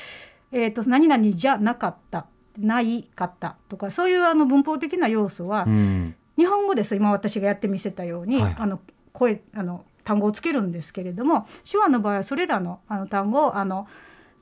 [0.51, 6.15] えー、と何々じゃなかったないかったとかそういうあの文法的な要素は、うん。
[6.37, 6.95] 日本語です。
[6.95, 8.55] 今私がやってみせたように、はい。
[8.57, 8.79] あの
[9.13, 13.87] 声あの単語をつけるんですけれども手話の場合はそれらのあの単語をあの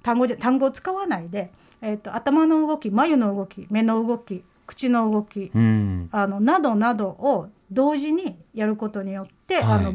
[0.01, 6.09] 単語じゃ単語を使わないで、えー、と頭の動き眉の動き目の動き口の動きうん。
[6.11, 9.63] あのなどなどを同時にやることによって、はい。
[9.63, 9.93] あの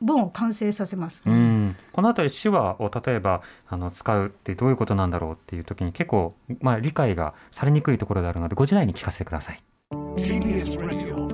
[0.00, 1.22] 文を完成させます。
[1.26, 9.60] うん、この辺り手話を例えばあの使うってどういうことなんだろうっていう時に結構、まあ、理解がされにくいところであるのでご時代に聞かせてください。
[10.16, 11.28] TBS Radio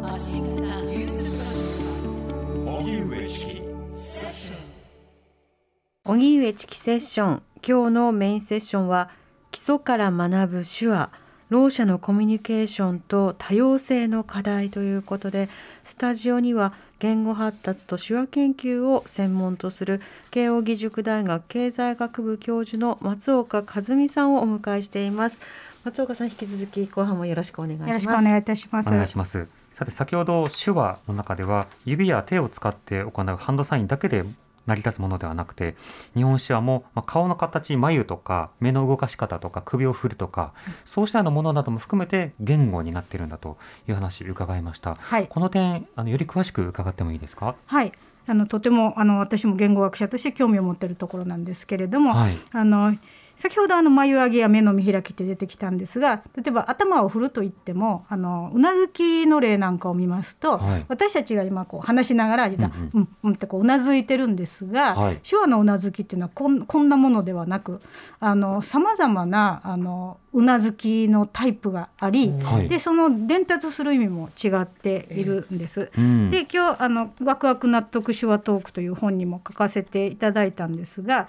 [6.07, 7.43] 荻上チキセッション。
[7.67, 9.09] 今日のメインセッションは
[9.51, 11.11] 基礎から学ぶ手話。
[11.49, 15.49] ろう者のコミュニケーションと多様性の課題ということで
[15.85, 25.41] スタジオには言語発達と手話研究を専門とする慶應義塾大学経済学部教授の松岡和美さんをお迎えしています
[25.85, 28.89] 松岡さん引き続き後半もよろしくお願いしますよろしくお願いいたします。
[28.89, 29.47] お願いします。
[29.75, 34.25] さて先ほど手話の中では指や手を使って行うハンドサインだけで
[34.67, 35.77] 成り立つものではなくて
[36.15, 40.53] 日本手話もまあ顔の形眉とか目の動かし方とか首を振るとか
[40.85, 43.57] そうしたようなものなども含めて言語になっているんだと
[43.89, 44.97] いう話伺いました。
[44.99, 47.57] はいこの点あのより詳しく伺ってもいいですか？
[47.67, 47.93] はい。
[48.27, 52.97] あのとてもあの私も言語学者として興味を持っているところなんですけれども、はいあの
[53.37, 60.85] 先ほどあの眉上げや目の見開きって出てきたんですが例えば頭を振ると言ってもあのうなずきの例なんかを見ますと、はい。
[60.89, 63.09] 私たちが今こう話しながら実はうんうん。
[63.25, 65.21] うんってこううなずいてるんですが、はい。
[65.23, 67.81] 手話のうなずきっていうのはこんこんなものではなく
[68.21, 72.69] さまざまなあのうなずきのタイプがあり、はい。
[72.69, 75.91] でその伝達する意味も違っているんです。
[75.97, 76.31] うん。
[76.31, 81.29] で今日あの「ワクワク納得手話トーク」という本にも書かせていただいたんですが、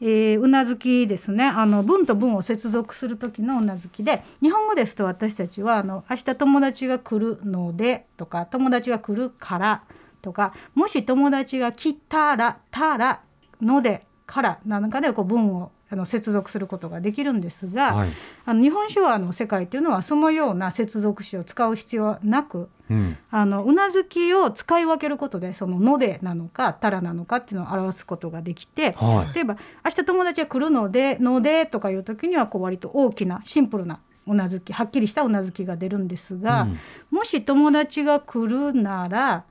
[0.00, 1.44] えーうなずきですね。
[1.44, 9.82] あの文と文を接続する時のうなずきで日本語ですと私たちはあの「明日友達が来るので」とか「友達が来るから」
[10.22, 13.20] とかもし友達が来たら「たら」
[13.60, 18.10] のでからなんかでこう文をあの接続することができるんですが、はい。
[18.46, 23.16] あの日本手話の世界というのはそのような接続詞を使う必要はなくうん。
[23.30, 29.34] あのうなずきを使い分けることでその「ので」なのか「たら」なのかっていうのを表すことができてはい。
[29.34, 36.78] 例えば「明日友達が来るので」「ので」とかいう時にはこう割と大きなシンプルなうなずきはっきりしたうなずきが出るんですが、うん。
[37.10, 39.44] もし友達が来るなら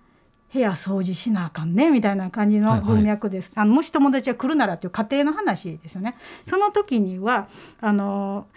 [0.52, 2.88] 部屋掃除しなあかんねみたいな感じのはいはい。
[2.88, 6.18] 文脈です、あのもし友達が来るならっていう家庭の話ですよね。
[6.46, 7.48] その時には
[7.82, 8.48] あの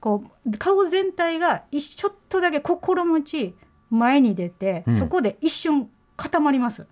[0.00, 3.54] こう顔全体が一ちょっとだけ心持ち
[3.90, 4.98] 前に出て、うん。
[4.98, 6.86] そこで一瞬固まります。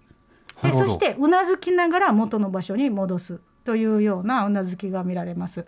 [0.63, 5.67] でそしてうなずきながら元の場所に戻すというようなうなずきが見られます。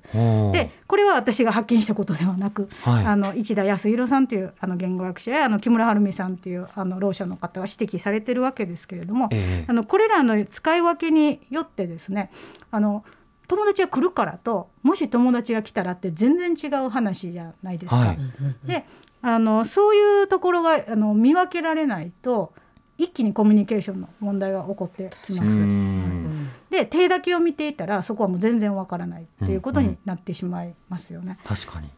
[0.52, 3.04] でこれは私が発見したことではなくはい。
[3.04, 9.64] あの市田康弘さんというあの言語学者やあの木村晴美さんというあのろう者の方が指摘されてるわけですけれども、ええ。
[9.68, 12.30] あのこれらの使い分けによってですね
[12.70, 13.04] あの
[13.48, 17.96] 友達が来るからともし友達が来たらって全然違う話じゃないですか。
[17.96, 18.18] はい。
[18.64, 18.84] で
[19.20, 22.52] あのそういうところがあの見分けられないと
[22.98, 25.54] 一気にコミュニケーションの問題が起こってきまうす。
[26.68, 31.38] んで手だけを見ていたらそこはもう全然わからないっていうことになってしまいますよね。
[31.44, 31.88] 確かに。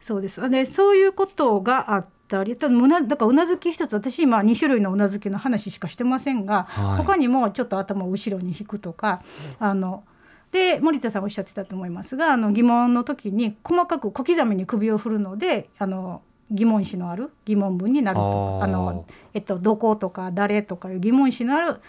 [0.00, 0.48] そうです。
[0.50, 6.96] でそういうことがあったりただうなだからうなずき一つ私今2種類のうなずきの話しかしてませんが、はい。
[6.98, 9.22] 他にもちょっと頭を後ろに引くとか
[9.58, 10.04] あの
[10.50, 21.80] で森田さんおっしゃってたと思いますがあの疑問の時に細かく小刻みに首を振るのであの疑問詞のある疑問文になるとあーあの、えっと、どことか誰とかいう疑問詞のある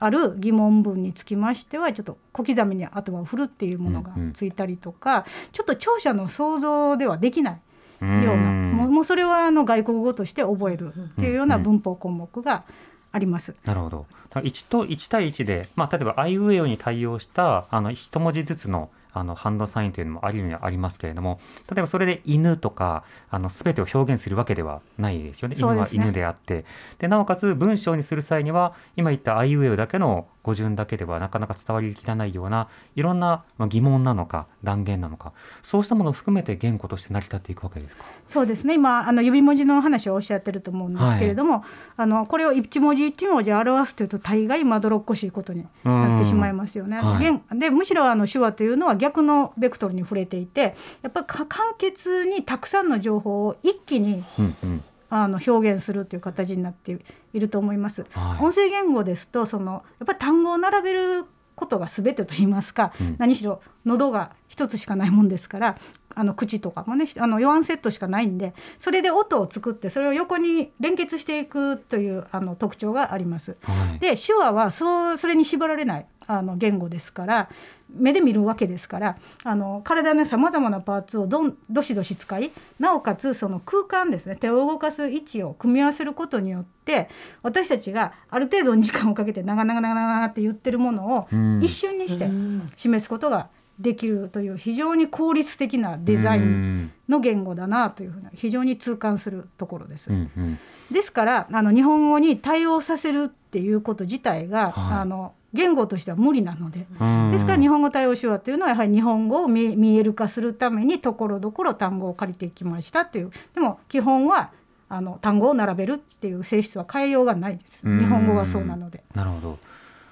[0.00, 7.60] ある疑問文につきましてはちょっと小刻みに頭を振るっていうものがついたりとか、ちょっと聴者の想像ではできない
[8.00, 12.64] よようなもうもうそれはあの外国語として覚えるっていうような文法項目が
[13.12, 13.54] あります。
[13.64, 14.06] なるほど。
[14.30, 25.56] 1と1対1で、まあ、例えばあいうえおに対応したあの一文字ずつのあのハンドサインというのもありにはありますけれども例えばそれで犬とかあの全てを表現するわけではないですよねね。
[25.58, 26.64] 犬は犬であって。
[26.98, 38.04] でなおかつ文章にする際には今言ったあいうえおだけの語順だけではなかなか伝わりきらないようないろんなまあ疑問なのか断言なのかそうしたものを含めて言語として成り立っていくわけですか？
[38.28, 38.74] そうですね。
[38.74, 41.64] 今あの指文字の話をおっしゃってると思うんですけれども、
[41.96, 46.98] あのこれを一文字一文字表すというと大概まどろっこしいことになってしまいますよね。
[46.98, 47.24] うんはい。
[47.24, 56.98] 言でむしろあの手話というのは逆のベクトルに触れていてやっぱりか簡潔にたくさんの情報を一気にうんうんあの表現するという形になって
[57.32, 58.06] いると思います。
[58.10, 61.24] はい音声言語ですとそのやっぱり単語を並べる
[61.56, 65.78] ことが全てと言いますか、うん何しろ喉が一つしかないもんですから
[66.14, 73.56] あの口とかもねあの4セットしかないんでそれで音を作ってそれを横に連結していくというあの特徴があります。
[73.62, 77.50] はいで手話はそうそれに縛られないあの言語ですから
[77.94, 87.08] 目で見るわけですからあの体のさまざまなパーツをどんどしどし使いなおかつその空間ですね手を動かす位置を組み合わせることによって
[87.42, 91.60] 私たちがある程度の時間をかけて長々長々って言ってるものをうん。
[91.62, 92.30] 一瞬にして
[92.76, 93.48] 示すことが
[93.78, 96.44] できるという非常に効率的なデザイうン
[96.84, 96.92] ん。
[97.08, 100.10] の言語だなというふうな非常に痛感するところです。
[100.10, 100.58] うんうん。
[100.90, 104.98] ですからあの日本語に対応させるっていうこと自体が、はい。
[105.00, 106.86] あの言語としては無理なので。
[107.00, 107.30] うん。
[107.32, 113.30] ですから日本語対応手話というのはやはり日本語を見見える化するためにところどころ単語を借りてきましたという。
[113.54, 114.50] でも基本は
[114.88, 117.78] あの単語を並べるっていう性質は変えようがないです。
[117.84, 117.98] うん。
[117.98, 119.02] 日本語がそうなので。
[119.14, 119.58] なるほど。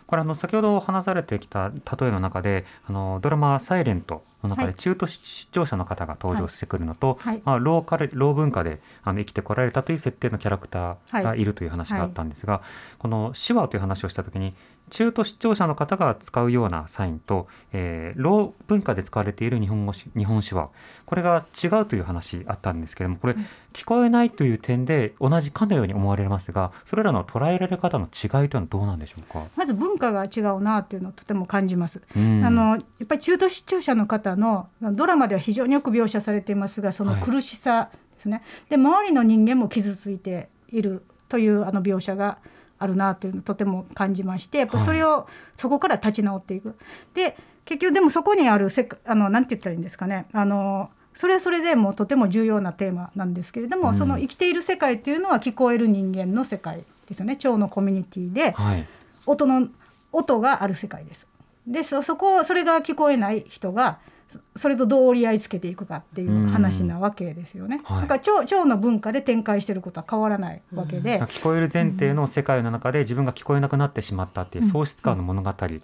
[0.07, 4.73] これあの先ほど話されてきた例えの中であのドラマ「サイレントの中はい。
[4.73, 7.43] で中途出場者の方が登場してくるのと、はい。
[7.45, 11.45] まあ、ローカルロー文化であの生きてこられたという設定のキャラクターがい。
[11.45, 12.63] るという話があったんですが、
[12.99, 14.55] この手話という話をした時に
[14.89, 20.69] 中途出張者の方が使うようなサインと、えー、ロー文化で使われている日本語し日本手話
[21.07, 23.37] これが違うという話あったんですけれどもこれ、
[23.73, 32.01] 聞こえないという点で同じかのように思われますがそれらの捉えられ方の違いというのはどうなんでしょうか、まず文化が違うなっていうのをとても感じます。
[32.17, 32.45] うん。
[32.45, 37.23] あのやっぱり中途出張者の方のドラマでは非常によく描写されていますがそのはい。
[37.23, 42.39] 苦しさですね、で周りの人間も傷ついているというあの描写が
[42.79, 46.77] あるなというのをとても感じましてやっぱりそれをそこから立ち直っていく。
[47.15, 50.27] で結局でもそこにあるせかあのなんて言ったらいいんですかね。
[50.33, 53.95] あのそれはそれでもうとても重要なテーマなんですけれども、うん。
[53.95, 57.35] その生きている世界というのは聞こえる人間の世界ですよね。
[57.35, 58.87] 腸のコミュニティではい。
[59.27, 59.69] 音の
[60.13, 61.27] 音がある世界です。
[61.67, 67.81] でそそこそれが聞こえない人がそそれとどう折り合いつけていくかっていう話なわけですよね。
[67.85, 68.01] はい。
[68.03, 75.81] だから腸腸の文化で展開していることは変わらないわけで、聞こえる前提の世界の中で自分が聞こえなくなってしまったっていう喪失感の物語だけれ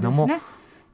[0.00, 0.42] ども、そうですね。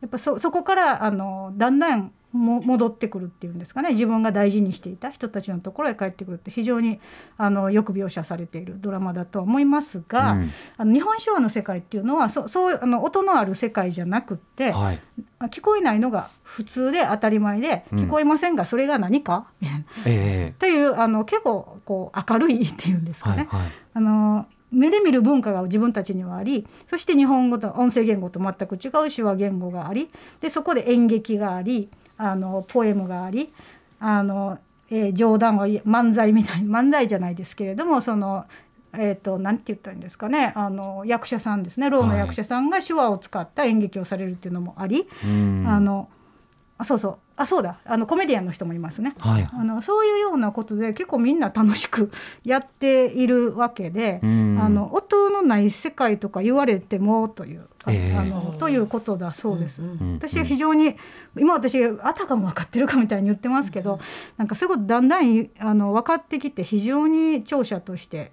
[0.02, 3.90] やっぱそそこからあのだんだんも戻ってくるっていうんですかね。
[3.90, 7.00] 自分が大事にしていた人たちのところへ帰ってくるって非常に
[7.36, 10.52] あのよく描写されているドラマだとは思いますが、うん。
[10.78, 15.00] あの日本手話の世界っていうのはそそうあの音のある世界じゃなくって、はい。
[15.50, 17.98] 聞こえないのが普通で当たり前でうん。
[17.98, 19.46] 聞こえませんがそれが何か、
[20.06, 23.72] え というあの結構こう明るいっていうんですかね、えはいはい。
[23.94, 30.08] あの目で見る文化が自分たちにはありそして日本語と音声言語と全く違う手話言語があり
[30.40, 31.90] でそこで演劇があり
[32.22, 33.52] あのポエムがあり
[33.98, 34.58] あの、
[34.90, 38.46] えー冗談は漫才みたい漫才じゃないですけれどもその。
[38.94, 46.10] えー、となんて言ったらいいんですかねあの役者さんですねろうの役者さんが手話を使った演劇をされるっていうのもあり、うんあの
[46.76, 47.78] あそうそうあそうだ。
[47.84, 49.14] あのコメディアンの人もいますね。
[49.18, 49.46] はい。
[49.52, 52.10] あのそういうようなことで結構みんな楽しく
[52.44, 54.58] やっているわけで、うん。
[54.60, 59.82] あの音のない世界とか言われてもという、あのということだそうです。
[59.82, 60.96] うん私は非常に
[61.36, 63.98] 今私あたかも分かってるかみたいに言ってますけど、
[64.36, 68.30] なんかそういうことだんだんあの分かってきて非常に聴者として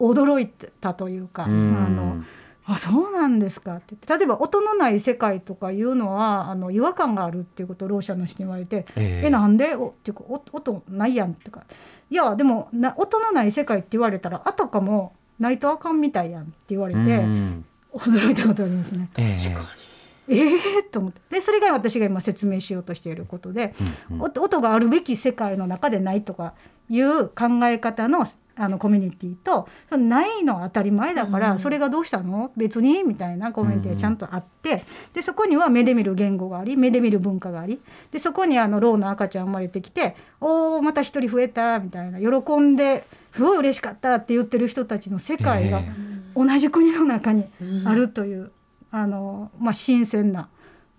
[0.00, 1.76] 驚いたというか、うん。
[1.76, 2.24] あの
[2.70, 9.74] あそうなんですかって例えば音のない世界とかいうのはあの違和感があるっていうことをろう者の人に言われてええなんで？
[9.74, 11.64] おっていうかお音ないやんってか
[12.10, 17.64] いやでもな音のない世界って言われたらあたかもないとあかんみたいやんって言われて、うん。
[17.94, 19.08] 驚いたことがありますね。
[19.16, 20.34] ええ。
[20.34, 21.20] ええー、と思って。
[21.30, 23.74] でそれが私が今説明しようとしていることで、
[24.10, 24.22] うんうん。
[24.24, 26.54] 音音があるべき世界の中でないとか
[26.90, 28.26] いう考え方の
[28.58, 32.52] あのコミュニティとないのは当たり前だから、それがどうしたの？
[32.56, 33.04] 別に？
[33.04, 45.92] みたいなコミュニティがちゃんとあって、でそこには目で見る言語があり目で見る文化がありでそこにあのろうの赤ちゃん生まれてきて「おーまた一人増えた」みたいな喜んですごい嬉しかったって言ってる人たちの世界がえ
[46.34, 47.44] 同じ国の中に
[47.84, 48.50] あるという、
[48.90, 50.48] あのまあ、新鮮な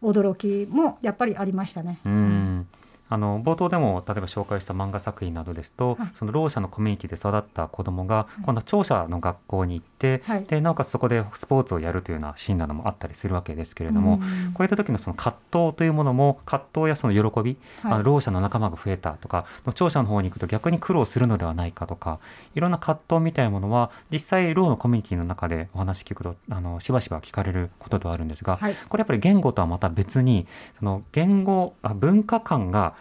[0.01, 1.99] 驚きもやっぱりありましたね。
[2.05, 2.67] うん
[3.09, 6.11] あの冒頭でも例えば紹介した漫画作品などですと、はい。
[6.15, 10.45] そのろう者のコミュニティで育った子どもが、今度は聴者の学校に行って、はい。
[10.45, 14.53] でなおかつそこでスポーツをやるというようなシーンなどもあったりするわけですけれども、うん。
[14.53, 17.93] こういった時のその葛藤というものも葛藤やその喜び、はい。
[17.93, 22.19] あのろう者の仲間が増えたとか聴者の方に行くと逆に苦労するのではないかとか
[22.53, 28.75] いろんな葛藤みたいなものは実際ろうのコミュニティの中でお話聞くとあのしばしば聞かれることではあるんですが、はい。
[28.87, 32.95] これやっぱり言語とはまた別にその言語あ文化観が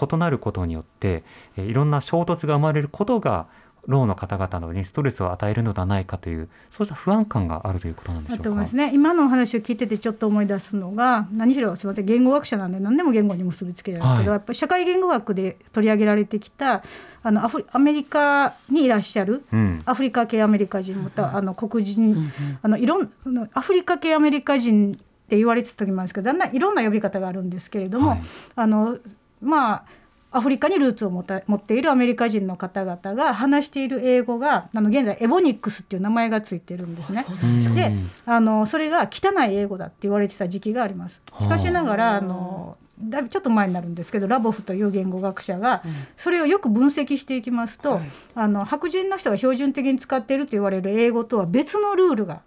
[0.00, 1.22] 異なることによって、
[1.56, 3.46] えーいろんな衝突が生まれることが
[3.86, 8.42] ろうの方々にストレスを与えるのではないかというそうした不安感があるということなんでしょうか。
[8.42, 8.70] だと思いま。
[8.70, 14.36] すね今のお話を聞いててちょっと思い出すのが何しろすみません言語学者なんで何でも言語に結びつけるんですけど、はい。
[14.36, 16.82] やっぱり社会言語学で取り上げられてきた
[17.22, 19.82] あのアフリアメリカにいらっしゃるうん。
[19.84, 23.10] アフリカ系アメリカ人またあの黒人、あのいろん
[23.52, 24.94] アフリカ系アメリカ人っ
[25.28, 28.22] て言われてた時もあるんですけどだんだんいろんな呼び方があるんですけれども、はい。
[28.56, 28.98] あの
[29.44, 29.84] まあ
[30.34, 37.24] アフリカにルーツを持た持っているアメリカ人の方々が話している英語があの現在エボニックスっていう名前がついてるんですね。
[37.42, 37.92] うんで
[38.26, 41.22] あのそれが汚い英語だって言われてた時期があります。
[41.40, 45.84] しかしながらあのだいぶちょっと前になるんですけどラボフという言語学者が
[46.16, 48.00] それをよく分析していきますと、
[48.34, 52.42] あの白人の人が標準的に使っていると言われる英語とは別のルールが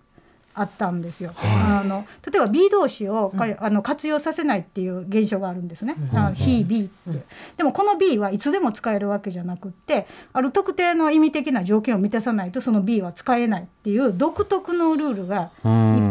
[0.57, 1.33] あったんですよ。
[1.37, 5.95] あの例えば B 動詞を彼、あの活用させないっていう現象があるんですね。
[6.13, 7.23] あの he B って、
[7.57, 15.51] でもこの B はいつでも使えるわけじゃなくってある特定の意味的な条件を満たさないとその B は使えないっていう独特のルールがいっ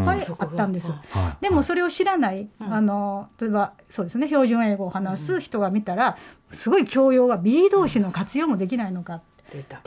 [0.04, 0.90] ぱいあったんです。
[0.90, 1.42] はい。
[1.42, 6.16] でもそれを知らない、あの例えばそうですね標準英語を話す人が見たら、
[6.52, 9.36] すごい教養が B 動詞の活用もできないのかって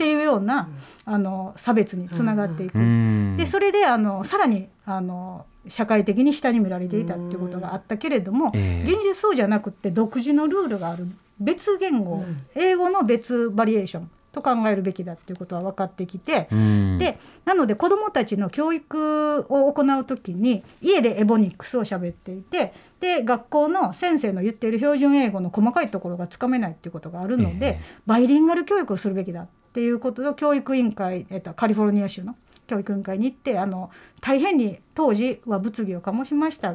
[0.00, 0.68] いうような、
[1.04, 2.78] あの差別につながっていく。
[2.78, 3.36] うん。
[3.36, 8.90] でそれであのさらにあの社会的に下に見られていたっていうことがあったけれども、ええ。
[8.90, 11.06] 現実そうじゃなくって独自のルールがある。
[11.38, 12.22] 別言語、
[12.54, 16.98] 英語の別バリエーションと考えるべきだっていうことは分かってきて、うん。
[16.98, 27.80] でなので子どもたちの教育を行う時に家でエボニックスを喋っていてで学校の先生の言っている標準英語の細かいところがつかめないっていうことがあるので、ええ。
[28.06, 32.36] バイリンガル教育をするべきだっていうことを教育委員会、えっと、カリフォルニア州の
[32.66, 36.74] 教育委員会に行ってあの大変に当時は物議を醸しました。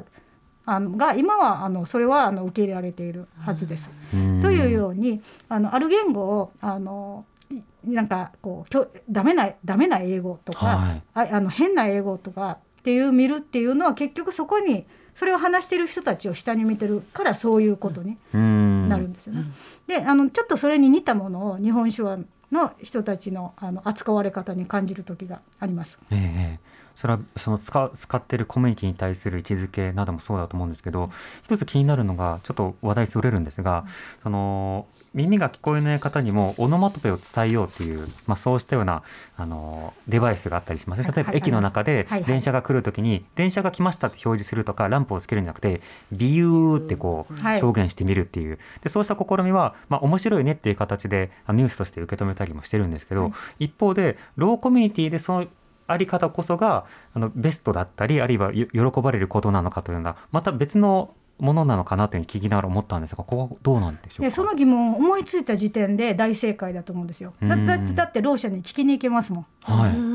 [0.67, 3.91] あのが今はあのそれはあの受け入れられているはずです。
[4.11, 4.41] うん。
[4.41, 11.03] というようにあのある言語をあのいなんかこうきょダメなダメな英語とか、はい。
[11.13, 19.43] ああの変な英語とかっていう見るっていうのは結局そこにそれを話してる人たちを下に見てるからそういうことにうんなるんですよね。
[19.87, 22.19] であのちょっとそれに似たものを日本手話
[22.51, 25.99] の人たちのあの扱われ方に感じる時があります。
[26.11, 26.59] ええ
[26.95, 31.09] それはその使う使ってるコミュニティに対する位置づけなどもそうだと思うんですけど
[31.43, 33.85] 一つ気になるのがちょっと話題それるんですが、
[34.23, 39.03] その耳が聞こえない方にもオノマトペを伝えようっていう、まあ、そうしたような
[39.37, 41.11] あのデバイスがあったりしますね。
[41.13, 45.81] 例えばはい駅の中で電車が来るときに電車が来ましたって表示するとかランプをつけるんじゃなくて
[46.11, 47.61] ビューってこうはい。
[47.61, 48.59] 表現してみるっていう。
[48.81, 53.29] でそうした試みは、まあ、面白いねっていう形でニュースとして受け止めたりもしてるんですけど、は
[53.59, 53.65] い。
[53.65, 55.47] 一方でローコミュニティでその
[55.87, 67.33] あり方こそがあのベストだったりあるいはよ喜ばれることなのかというようなまた別のものなのかなというふうに聞きながら思ったんですがここはどうなんでしょうその疑問を思いついた時点で大正解だと思うんですよ。
[67.41, 69.45] だだうんだってろう者に聞きに行けますもん。
[69.61, 70.14] はい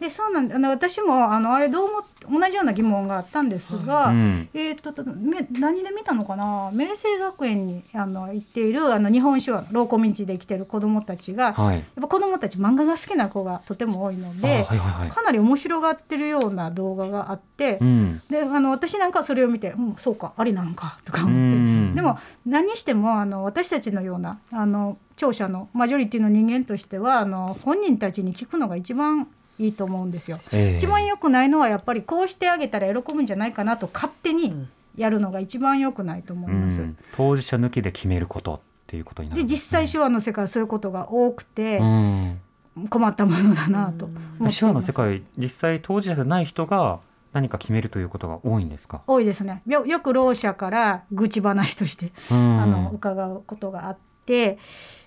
[0.00, 4.48] でそうなんあの私もあのあれどうも同じような疑問があったんですが、うん。
[4.54, 6.70] えー、ととめ何で見たのかな？
[6.72, 15.10] 明星学園にあの行っているあの日本手話ローコミュニティで生きている子どもたちが、やっはいぱ子どもたち漫画が好きな子がとても多いのあで、はいはいはい。
[15.10, 18.20] かなり面白がってるような動画があって、うん。
[18.30, 21.40] であの私なんかはそれを見て、うん、そうかありなんかとかう思って。
[21.40, 21.94] ん。
[21.94, 29.28] でも何にしてもあの私たちのようなあの聴者のマジョリティの人間としてはあの本人たちに聞くのが一番
[29.60, 30.40] いいと思うんですよ。
[30.52, 30.76] ええ。
[30.78, 36.80] 一番良くないのはやっぱりこうしてあげたら喜ぶんじゃないかなと勝手にやるのが一番良くないと思います。
[36.80, 36.96] うん。
[37.12, 39.42] 当事者抜きで決めることっていうことになる。
[39.42, 42.40] でね実際手話の世界はそういうことが多くてうん。
[42.88, 44.08] 困ったものだなと
[44.48, 47.00] 手話の世界実際当事者じゃない人が
[47.32, 49.62] 何か決めるということが多いんですか、多いですね。
[49.66, 52.60] よよくろう者から愚痴話としてうん。
[52.60, 54.58] あの伺うことがあって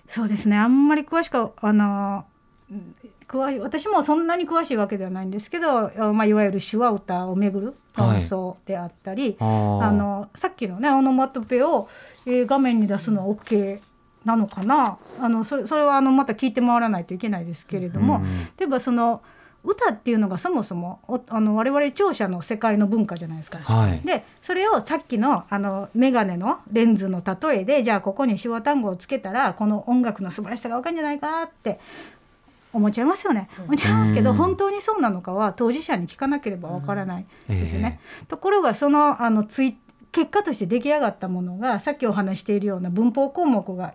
[0.08, 0.56] そうですね。
[0.56, 2.24] あんまり詳しくはあの
[2.70, 2.94] うん
[3.28, 9.82] 詳しい私もそんなに詳しいわけではないんですけど、あまあ、いわゆる手話歌をめぐる論争であったり、あー。
[9.82, 11.88] あのさっきのねオノマトペを、
[12.26, 13.80] えー画面に出すのは OK
[14.24, 14.98] なのかな。
[15.20, 18.24] あのそれそれはあのまた聞いて回らないといけないですけれども、うん
[18.58, 19.22] 例えばその
[19.66, 23.58] 歌っていうのがそもそもおあの我々聴者の世界の文化じゃないですか。
[23.60, 24.02] はい。
[24.04, 31.80] でそれをさっきのあの眼鏡のレンズの例えでじゃあここに手話単語をつけたらこの音楽の素晴らしさが分かるんじゃないかって
[32.74, 33.48] 思っちゃいますよね。
[33.58, 34.36] 思っちゃいますけどうん。
[34.36, 38.00] 本当にそうなのかは当事者に聞かなければ分からないですよね。
[38.22, 39.76] えところがそのあのツイ
[40.12, 43.94] 結果として出来上がったものがさっきお話ししているような文法項目が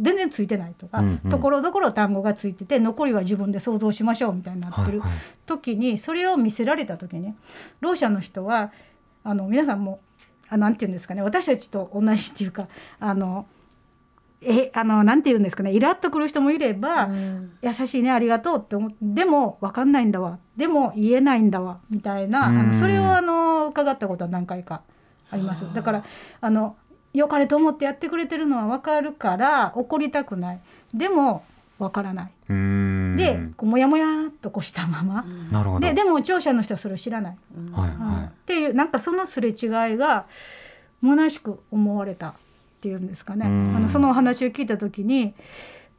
[0.00, 1.30] 全然ついてないとか、うんうん。
[1.30, 5.18] ところどころ単語がついてて残りは自分で想像しましょうみたいになってるはいはい。
[5.46, 7.34] 時にそれを見せられた時に
[7.80, 8.72] ろう者の人は
[9.22, 10.00] あの皆さんも
[10.48, 12.68] あなんて言うんですかね私たちと同じっていうか
[13.00, 13.46] あの
[14.42, 15.72] えあのなんて言うんですかね。
[15.72, 17.08] イラッとくる人もいれば、
[17.62, 20.38] 優しいねありがとうって思ってでも分かんないんだわ。
[20.56, 21.80] でも言えないんだわ。
[21.90, 22.68] みたいなあうん。
[22.68, 24.82] のそれをあの伺ったことは何回か
[25.30, 25.66] あります。
[25.74, 26.04] だから
[26.40, 26.76] あの
[27.12, 30.60] 良かれと思ってやってくれてるのは分かるから怒りたくない。
[30.92, 31.44] でも
[31.78, 35.80] 分からない、でこうモヤモヤっとこうしたまま、なるほど。
[35.80, 37.36] ででも聴者の人はそれを知らない、
[37.72, 38.00] はいうん。
[38.00, 39.54] はっていうなんかそのすれ違い
[39.98, 40.24] が
[41.02, 42.34] 虚しく思われた
[42.86, 45.34] っていうんですかね、うんあのそのお話を聞いた時に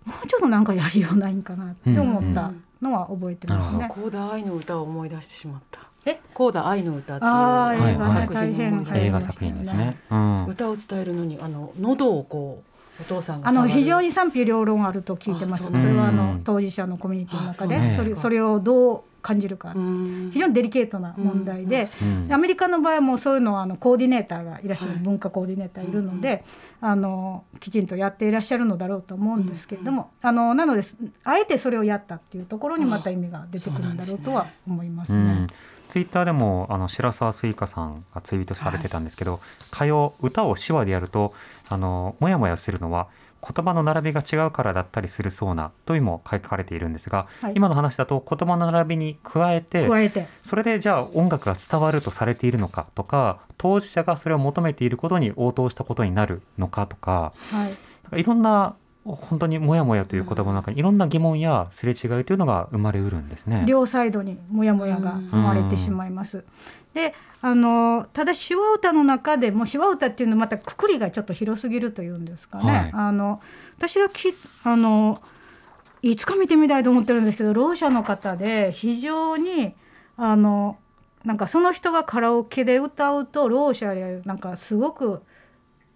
[0.05, 3.89] もうちょっとなんかやりようないんかなって思ったのは覚えてますうんね。
[3.93, 5.81] 高田愛の歌を思い出してしまった。
[6.05, 9.97] え高田愛の歌っていうあ映画作品を思い出い、映画作品ですね。
[10.47, 15.63] 歌を伝えるのにあの喉をこうお父さんがあの非常に賛否両論あると聞いてます。
[15.63, 16.15] そあそうれはあうん。
[16.15, 20.29] の当事者のコミュニティの中であそれそれをどう感じるかうん。
[20.33, 22.33] 非常にデリケートな問題で、うん。
[22.33, 26.43] アメリカの場合はもうそういうのはあのコーディネーターがいらっしゃる、はい文化コーディネーターいるので、
[26.81, 35.47] あのきちんとやっていらっしゃるのだろうと思うんですけれども、あのなのですあえてそれをやったっていうところにまた意味が出てくるんだろうとは思いますね。
[35.87, 39.39] うんツイッターでもあの白沢スイカさんがツイートされてたんですけど
[39.73, 41.33] 「歌謡歌を手話でやると
[41.69, 43.07] あのもやもやするのは
[43.41, 47.53] 言葉の並びが違うからだったりするそうな」というのも書かれているんですが、はい。
[47.55, 50.27] 今の話だと言葉の並びに加えて加えて。
[50.43, 57.67] それでじゃあ音楽が伝わるとされているのかとか当事者がそれを求めていることに応答したことになるのかとかは
[58.15, 58.21] い。
[58.21, 58.75] いろんな
[59.15, 63.63] 本当にもやもやという言葉の中にいろんな疑問やすれ違いというのが生まれうるんですね。
[63.65, 66.43] 両サイドにモヤモヤが生まれてしまいます。
[66.93, 72.71] であのただ手話歌の中でも手話歌っていうのはまたくくりがちょっと広すぎるというんですかね。
[72.71, 73.41] はいあの
[73.77, 74.33] 私がき
[74.63, 75.21] あの
[76.01, 79.73] いつか見てみたいと思ってるんですけどろう者の方で非常に
[80.15, 80.77] あの
[81.23, 85.21] なんかその人がカラオケで歌うとろう者でなんかすごく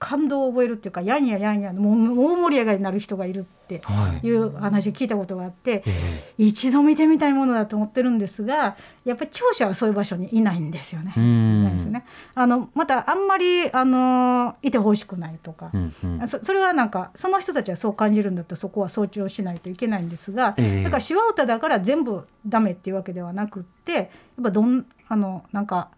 [0.04, 4.28] 感動を覚えるっていうかやんややんやもう大盛り上がりになる人がいるってはい。
[4.28, 8.76] いう話を聞いたことがあってえ一度見てみたいものだと思ってるんですが
[9.06, 11.14] やっぱり聴者はそういう場所にいないんですよね。
[11.16, 12.04] ないですよね。
[12.34, 16.28] あのまたあんまりあのいてほしくないとかう、んうん。
[16.28, 20.84] そそれはなんかその人たちはそう感じるんだったらそこは尊重しないといけないんですが、ええ。
[20.84, 24.08] だから手話歌だから全部ダメっていうわけではなくってやっ
[24.44, 25.90] ぱどんあのなんか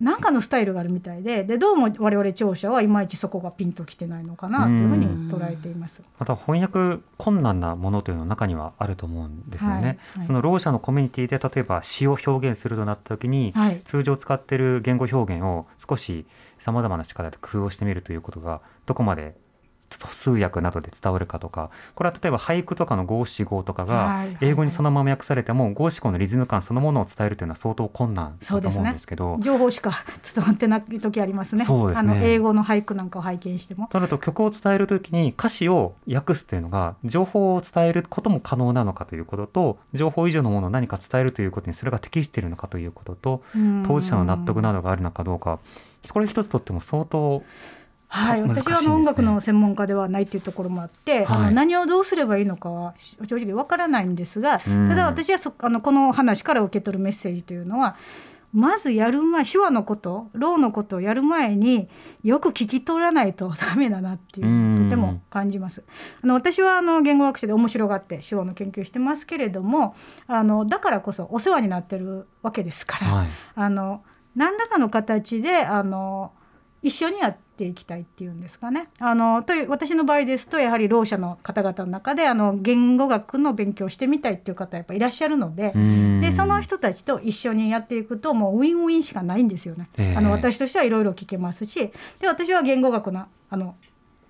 [0.00, 6.02] なんかのスタイルがあるみたいででどうも我々聴者はいまいちそこがピンときてないのかなというふうに捉えています。
[6.18, 9.74] また翻訳困難なものというのの中にはあると思うんですよね。
[9.74, 16.26] はいはいそのろう者のコミュニティで例えば詩を表現するとなった時に、はい通常使っている言語表現を少し
[16.58, 19.34] さまざまな力で工夫をしてみるということがどこまで
[19.98, 29.36] 通訳などで伝わるかとかこれは例えば俳句とかの五七五とかが英語にそのまま訳されても五七五のリズム感そのものを伝えるというのは相当困難だと思うんですけど。
[29.40, 31.64] 情報しか伝わってない時ありますね。
[31.64, 33.88] そうですねあの英語の俳句なんかを拝見しても。
[33.88, 43.42] となると曲を伝えるときに歌詞を訳すというのが情報を伝えることも可能なのかということと情報以上のものを何か伝えるということにそれが適しているのかということと
[43.86, 45.58] 当事者の納得などがあるのかどうか
[46.08, 47.42] これ一つとっても相当
[48.14, 54.88] はい、私はあの音楽の専門家ではないというところもあって、あのはい何をどうすればいいのかはし正直わからないんですが、うん。
[54.88, 57.96] ただ私はそあのこの話から受け取るメッセージというのは
[58.52, 61.88] まずやる前手話のことろうのことをやる前に
[62.22, 65.82] よく聞き取らないと ダメだなっていううんとても感じます。
[66.22, 69.94] あの私はあの言語学者で面白がって手話の研究してますけれども
[70.26, 73.28] あのだからこそお世話になってるわけですから、はい。
[73.54, 74.02] あの
[74.36, 76.32] 何らかの形であの
[76.82, 78.88] 一緒にやっていきたいっていうんですかね。
[78.98, 85.72] あのという私の場合ですとやはりろう者の方々の中であの言語学の勉強をしてみたいっていう方やっぱいらっしゃるので。
[86.20, 89.88] でその人たちと一緒にやっていくともうウィンウィンしかないんですよね。
[89.98, 93.76] ええあの私としてはいろいろ聞けますしで私は言語学のあの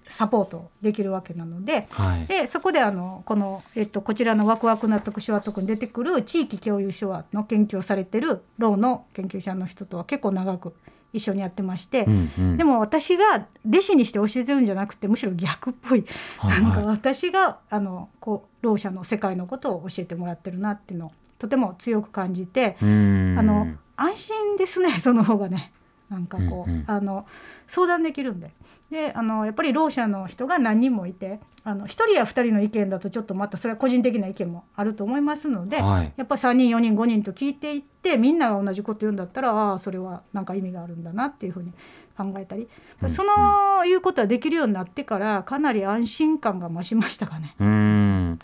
[0.09, 10.75] サポートできるわけなのではいでそこであのこの、えっと、こちらのワクワク納得手話特に出てくる地域共有手話の研究をされてるろうの研究者の人とは結構長く
[11.13, 12.57] 一緒にやってまして、うんうん。
[12.57, 16.05] でも私が弟子にして教えてるんじゃなくてむしろ逆っぽい、
[16.39, 23.37] はいなんかはい私があのこうろう者の世界のことを教えてもらってるなっていうのをとても強く感じて、うん。
[23.39, 25.73] あの安心ですねその方がね。
[26.09, 26.85] なんかこう、うんうん。
[26.87, 27.27] あの
[27.67, 28.51] 相談できるんで。
[28.91, 36.13] であのやっぱりろう者の人が何人もいてあの1人や2人の意見だとちょっとまたそれは個人的な意見もあると思いますので、はい。
[36.17, 41.73] やっぱり3人4人5人と聞いていってみんなが同じこと言うんだったらああそれはなんか意味があるんだなっていうふうに
[42.17, 42.69] 考えたり、
[43.03, 43.09] うん。
[43.09, 47.55] そのいうことはできるようになってからかなり安心感が増しましたかね。
[47.59, 48.39] うん。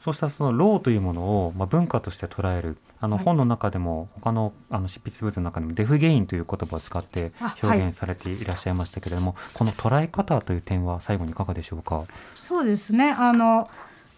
[0.00, 3.24] そうしたそのローというものを、まあ、文化として捉えるあのはい。
[3.24, 12.04] 本の中でも他のあの執筆物の中でもデフゲインという言葉を使ってあ表現されていらっしゃいましたけれども、この捉え方という点は最後にいかがでしょうか？
[12.48, 13.10] そうですね。
[13.10, 13.68] あの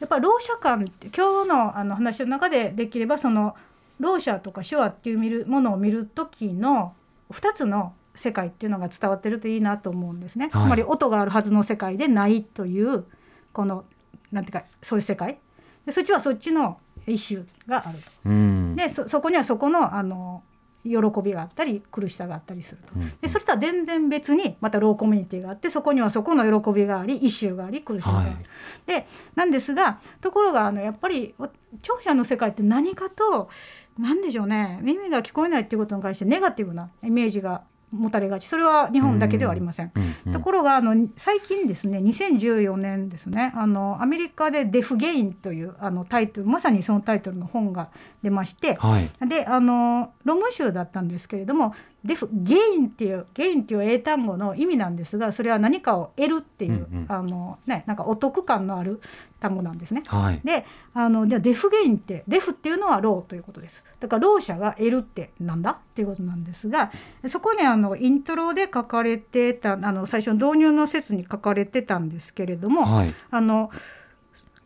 [0.00, 3.56] やっぱりろう者感って今日のあの話の中でできればその
[3.98, 6.94] ろう者とか手話っていう見るものを見る時の
[7.30, 10.50] 2つの世界っていうのが伝わってるといいなと思うんですね。
[10.52, 10.64] はい。
[10.64, 13.04] つまり音があるはずの世界でないという
[13.52, 13.84] この
[14.30, 15.38] なんていうかそういう世界。
[15.86, 18.04] でそっちはそっちの一種があると。
[18.26, 20.42] うんでそそこにはそこのあの
[20.84, 20.92] 喜
[21.22, 22.92] びがあったり苦しさがあったりすると。
[22.94, 28.30] うんでそれとは全然別にまたローコミュニティがあってそこにはそこの喜びがありイシューがあり苦しみがある。
[28.30, 28.38] はい
[28.86, 31.48] でなんですがところがあのやっぱりお
[31.82, 33.50] 聴者の世界って何かと
[33.98, 37.62] 何でしょうね耳が聞こえないっていうことに関してネガティブなイメージが
[37.96, 38.46] 持たれがち。
[38.46, 39.92] それは日本だけではありません。
[40.32, 47.88] ところがあの最近ですね2014年ですねあのアメリカで「Deaf Gain」というあのタイトルまさにそのタイトルの本が
[48.22, 49.28] 出ましてはい。
[49.28, 51.74] であの論文集だったんですけれども
[52.06, 57.06] Deaf Gain っていう Gain っていう英単語の意味なんですがそれは何かを得るっていう、うんうん。
[57.08, 59.00] あのねなんかお得感のある
[59.40, 60.02] 単語なんですね。
[60.06, 60.40] はい。
[60.44, 63.84] であのじゃあ Deaf Gain って Deaf っていうのはろうということです。
[64.00, 65.72] だからろう者が得るってなんだ？
[65.72, 66.90] っていうことなんですが
[67.28, 73.14] そこにあのイントロで書かれてたあの最初の導入の説に書かれてたんですけれども、はい。
[73.30, 73.70] あの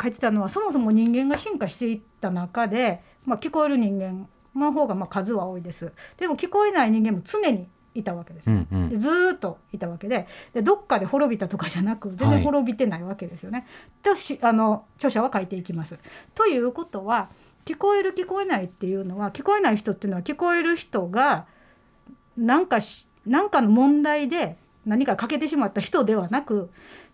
[0.03, 8.53] 書いてたのはそもそも人間が進化していった中で、まあ、聞こえる人間の方がまあ数は多いですでも聞こえない人間も常にいたわけですう。
[8.53, 13.67] んうんでずーっといたわけででどっかで滅びたとかじゃなく全はい然滅びてないわけですよね。
[14.03, 15.99] としあの著者は書いていきます。
[16.35, 17.29] ということは
[17.65, 21.47] 聞こえる聞こえないっていうのは聞こえない人っていうのは聞こえる人が
[22.37, 26.71] なんかしなんかの問題で何か欠けてしまった人ではなく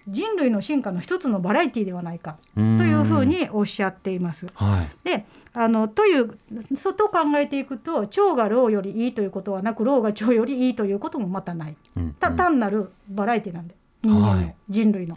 [0.09, 4.47] 人類の進化の一つのバラエティではないかとというふうにおっしゃっています。
[4.55, 6.39] はいであのという
[6.77, 15.17] そう考えていくと腸が老よりいいということはなく老が腸よりいいということもまたないうんた単なるバラエティなんで人間の、はい人類の。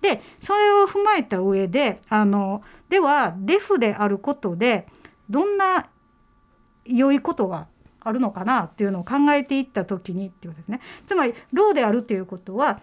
[0.00, 4.86] でそれを踏まえた上であのではデフであることで
[5.28, 5.88] どんな
[6.84, 7.66] 良いことが
[8.00, 10.80] あるのかなっていうのを考えていった時にっていうことですね。
[11.06, 12.80] つまり老であるっていうことは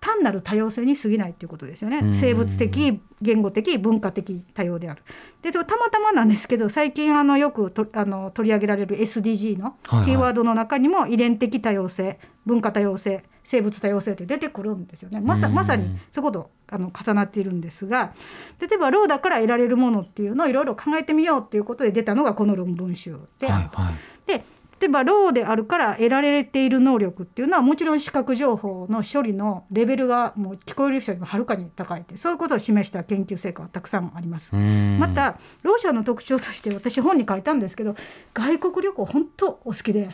[0.00, 2.18] 単なる多様性に過ぎないっていうことですようんね。
[2.18, 5.02] 生物的言語的文化的多様である。
[5.42, 15.20] でたまたまなんですけど最近あのよくとあの取り上げられる SDG のキーワードの中にも遺伝的多様性文化多様性生物多様性って出てくるんですよね。
[15.20, 18.12] まさうんまさにそういうことあの重なっているんですが
[18.60, 23.46] 例えばローだから得られるものっていうのをいろいろ考えてみようっていうことで出たのがこの論文集で。
[23.46, 23.94] はいはい
[24.28, 24.44] で
[24.80, 34.54] 例えばローであるから得られている能力っていうのはもちろん視覚情報の処理のレベルがもう聞こえる人よりもはるかに高いってそういうことを示した研究成果はたくさんあります。
[34.54, 34.98] うん。
[34.98, 37.96] またろう者の特徴として私本に書いたんですけど
[38.34, 40.08] 外国旅行本当お好きでで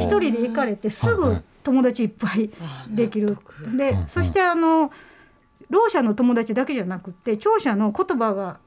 [0.00, 2.50] 一人で行かれてすぐ友達いっぱい
[2.88, 3.38] できる。
[3.76, 4.90] でそしてあの
[5.70, 8.58] ろう者の友達だけじゃなくって聴者の言葉が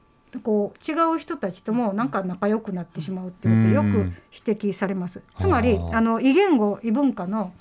[0.42, 4.12] こう違う人たちともなんか仲良くなってしまうっていうことでよく
[4.46, 5.22] 指摘されます。
[5.38, 6.00] つまりあ。
[6.00, 7.52] の異言語異文化の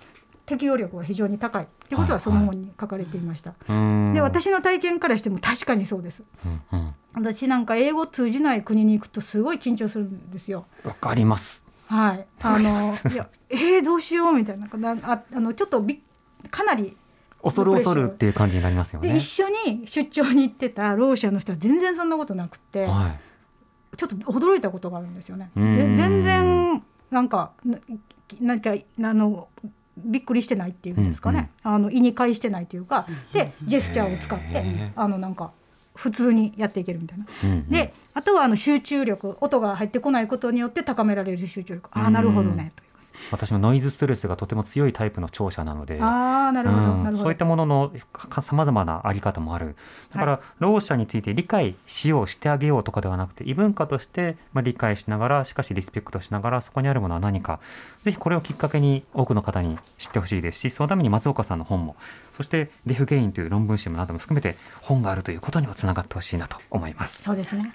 [0.45, 2.45] 適応力が非常に高いってことはそのはい。
[2.47, 3.53] 本に書かれていました。
[3.67, 4.13] うん。
[4.13, 6.23] で私の体験からしても確かにそうです。
[6.45, 6.93] うんうん。
[7.15, 10.65] 私なんか英語通じない国に行くとすごい緊張するんですよ。
[10.83, 11.65] わかります。
[11.87, 14.67] はい、あのいやえー、どうしようみたいな。
[14.67, 16.01] なああのちょっとび
[16.51, 16.97] かなり
[17.43, 19.09] 恐る恐るっていう感じになりますよね。
[19.09, 23.19] で一緒に出張に行ってたろう者の人は全然そんなことなくて、はい。
[23.97, 25.49] ちょっと驚いたことがあるんですよね。
[25.55, 27.77] 全然なんかな
[28.41, 29.47] なんかあの
[29.97, 35.51] びっくりしてないっていうんですかね、あの意に介してないというかでジェスチャーを使ってあのなんか
[35.95, 37.25] 普通にやっていけるみたいな。
[37.43, 37.69] うんうん。
[37.69, 41.89] であとはあの集中力音が入ってこないことによって高められる集中力。
[41.93, 42.83] ああなるほどねと
[43.31, 47.23] 私もノイズストレスがとても強いタイプの聴者なのでああなるほど、うんなるほど。
[47.23, 47.91] そういったものの
[48.41, 49.75] さまざまなあり方もある。
[50.13, 57.59] だから、ろう者について理解しようしてあげようとかではなくて異文化として、まあ、理解しながらしかしリスペクトしながらそこにあるものは何か。
[57.97, 61.97] ぜひこれをきっかけに多くの方に知ってほしいですしそのために松岡さんの本も
[62.31, 67.23] そしてデフゲインという論文集なども含めて本があるということにもつながってほしいなと思います。
[67.23, 67.73] そうですね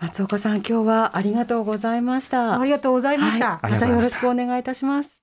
[0.00, 2.58] 松岡さん今日はありがとうございました。
[2.58, 5.22] ありがとうございました、はい、またよろしくお願いいたします。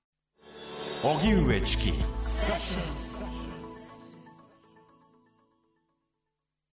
[1.03, 1.93] 荻上チキ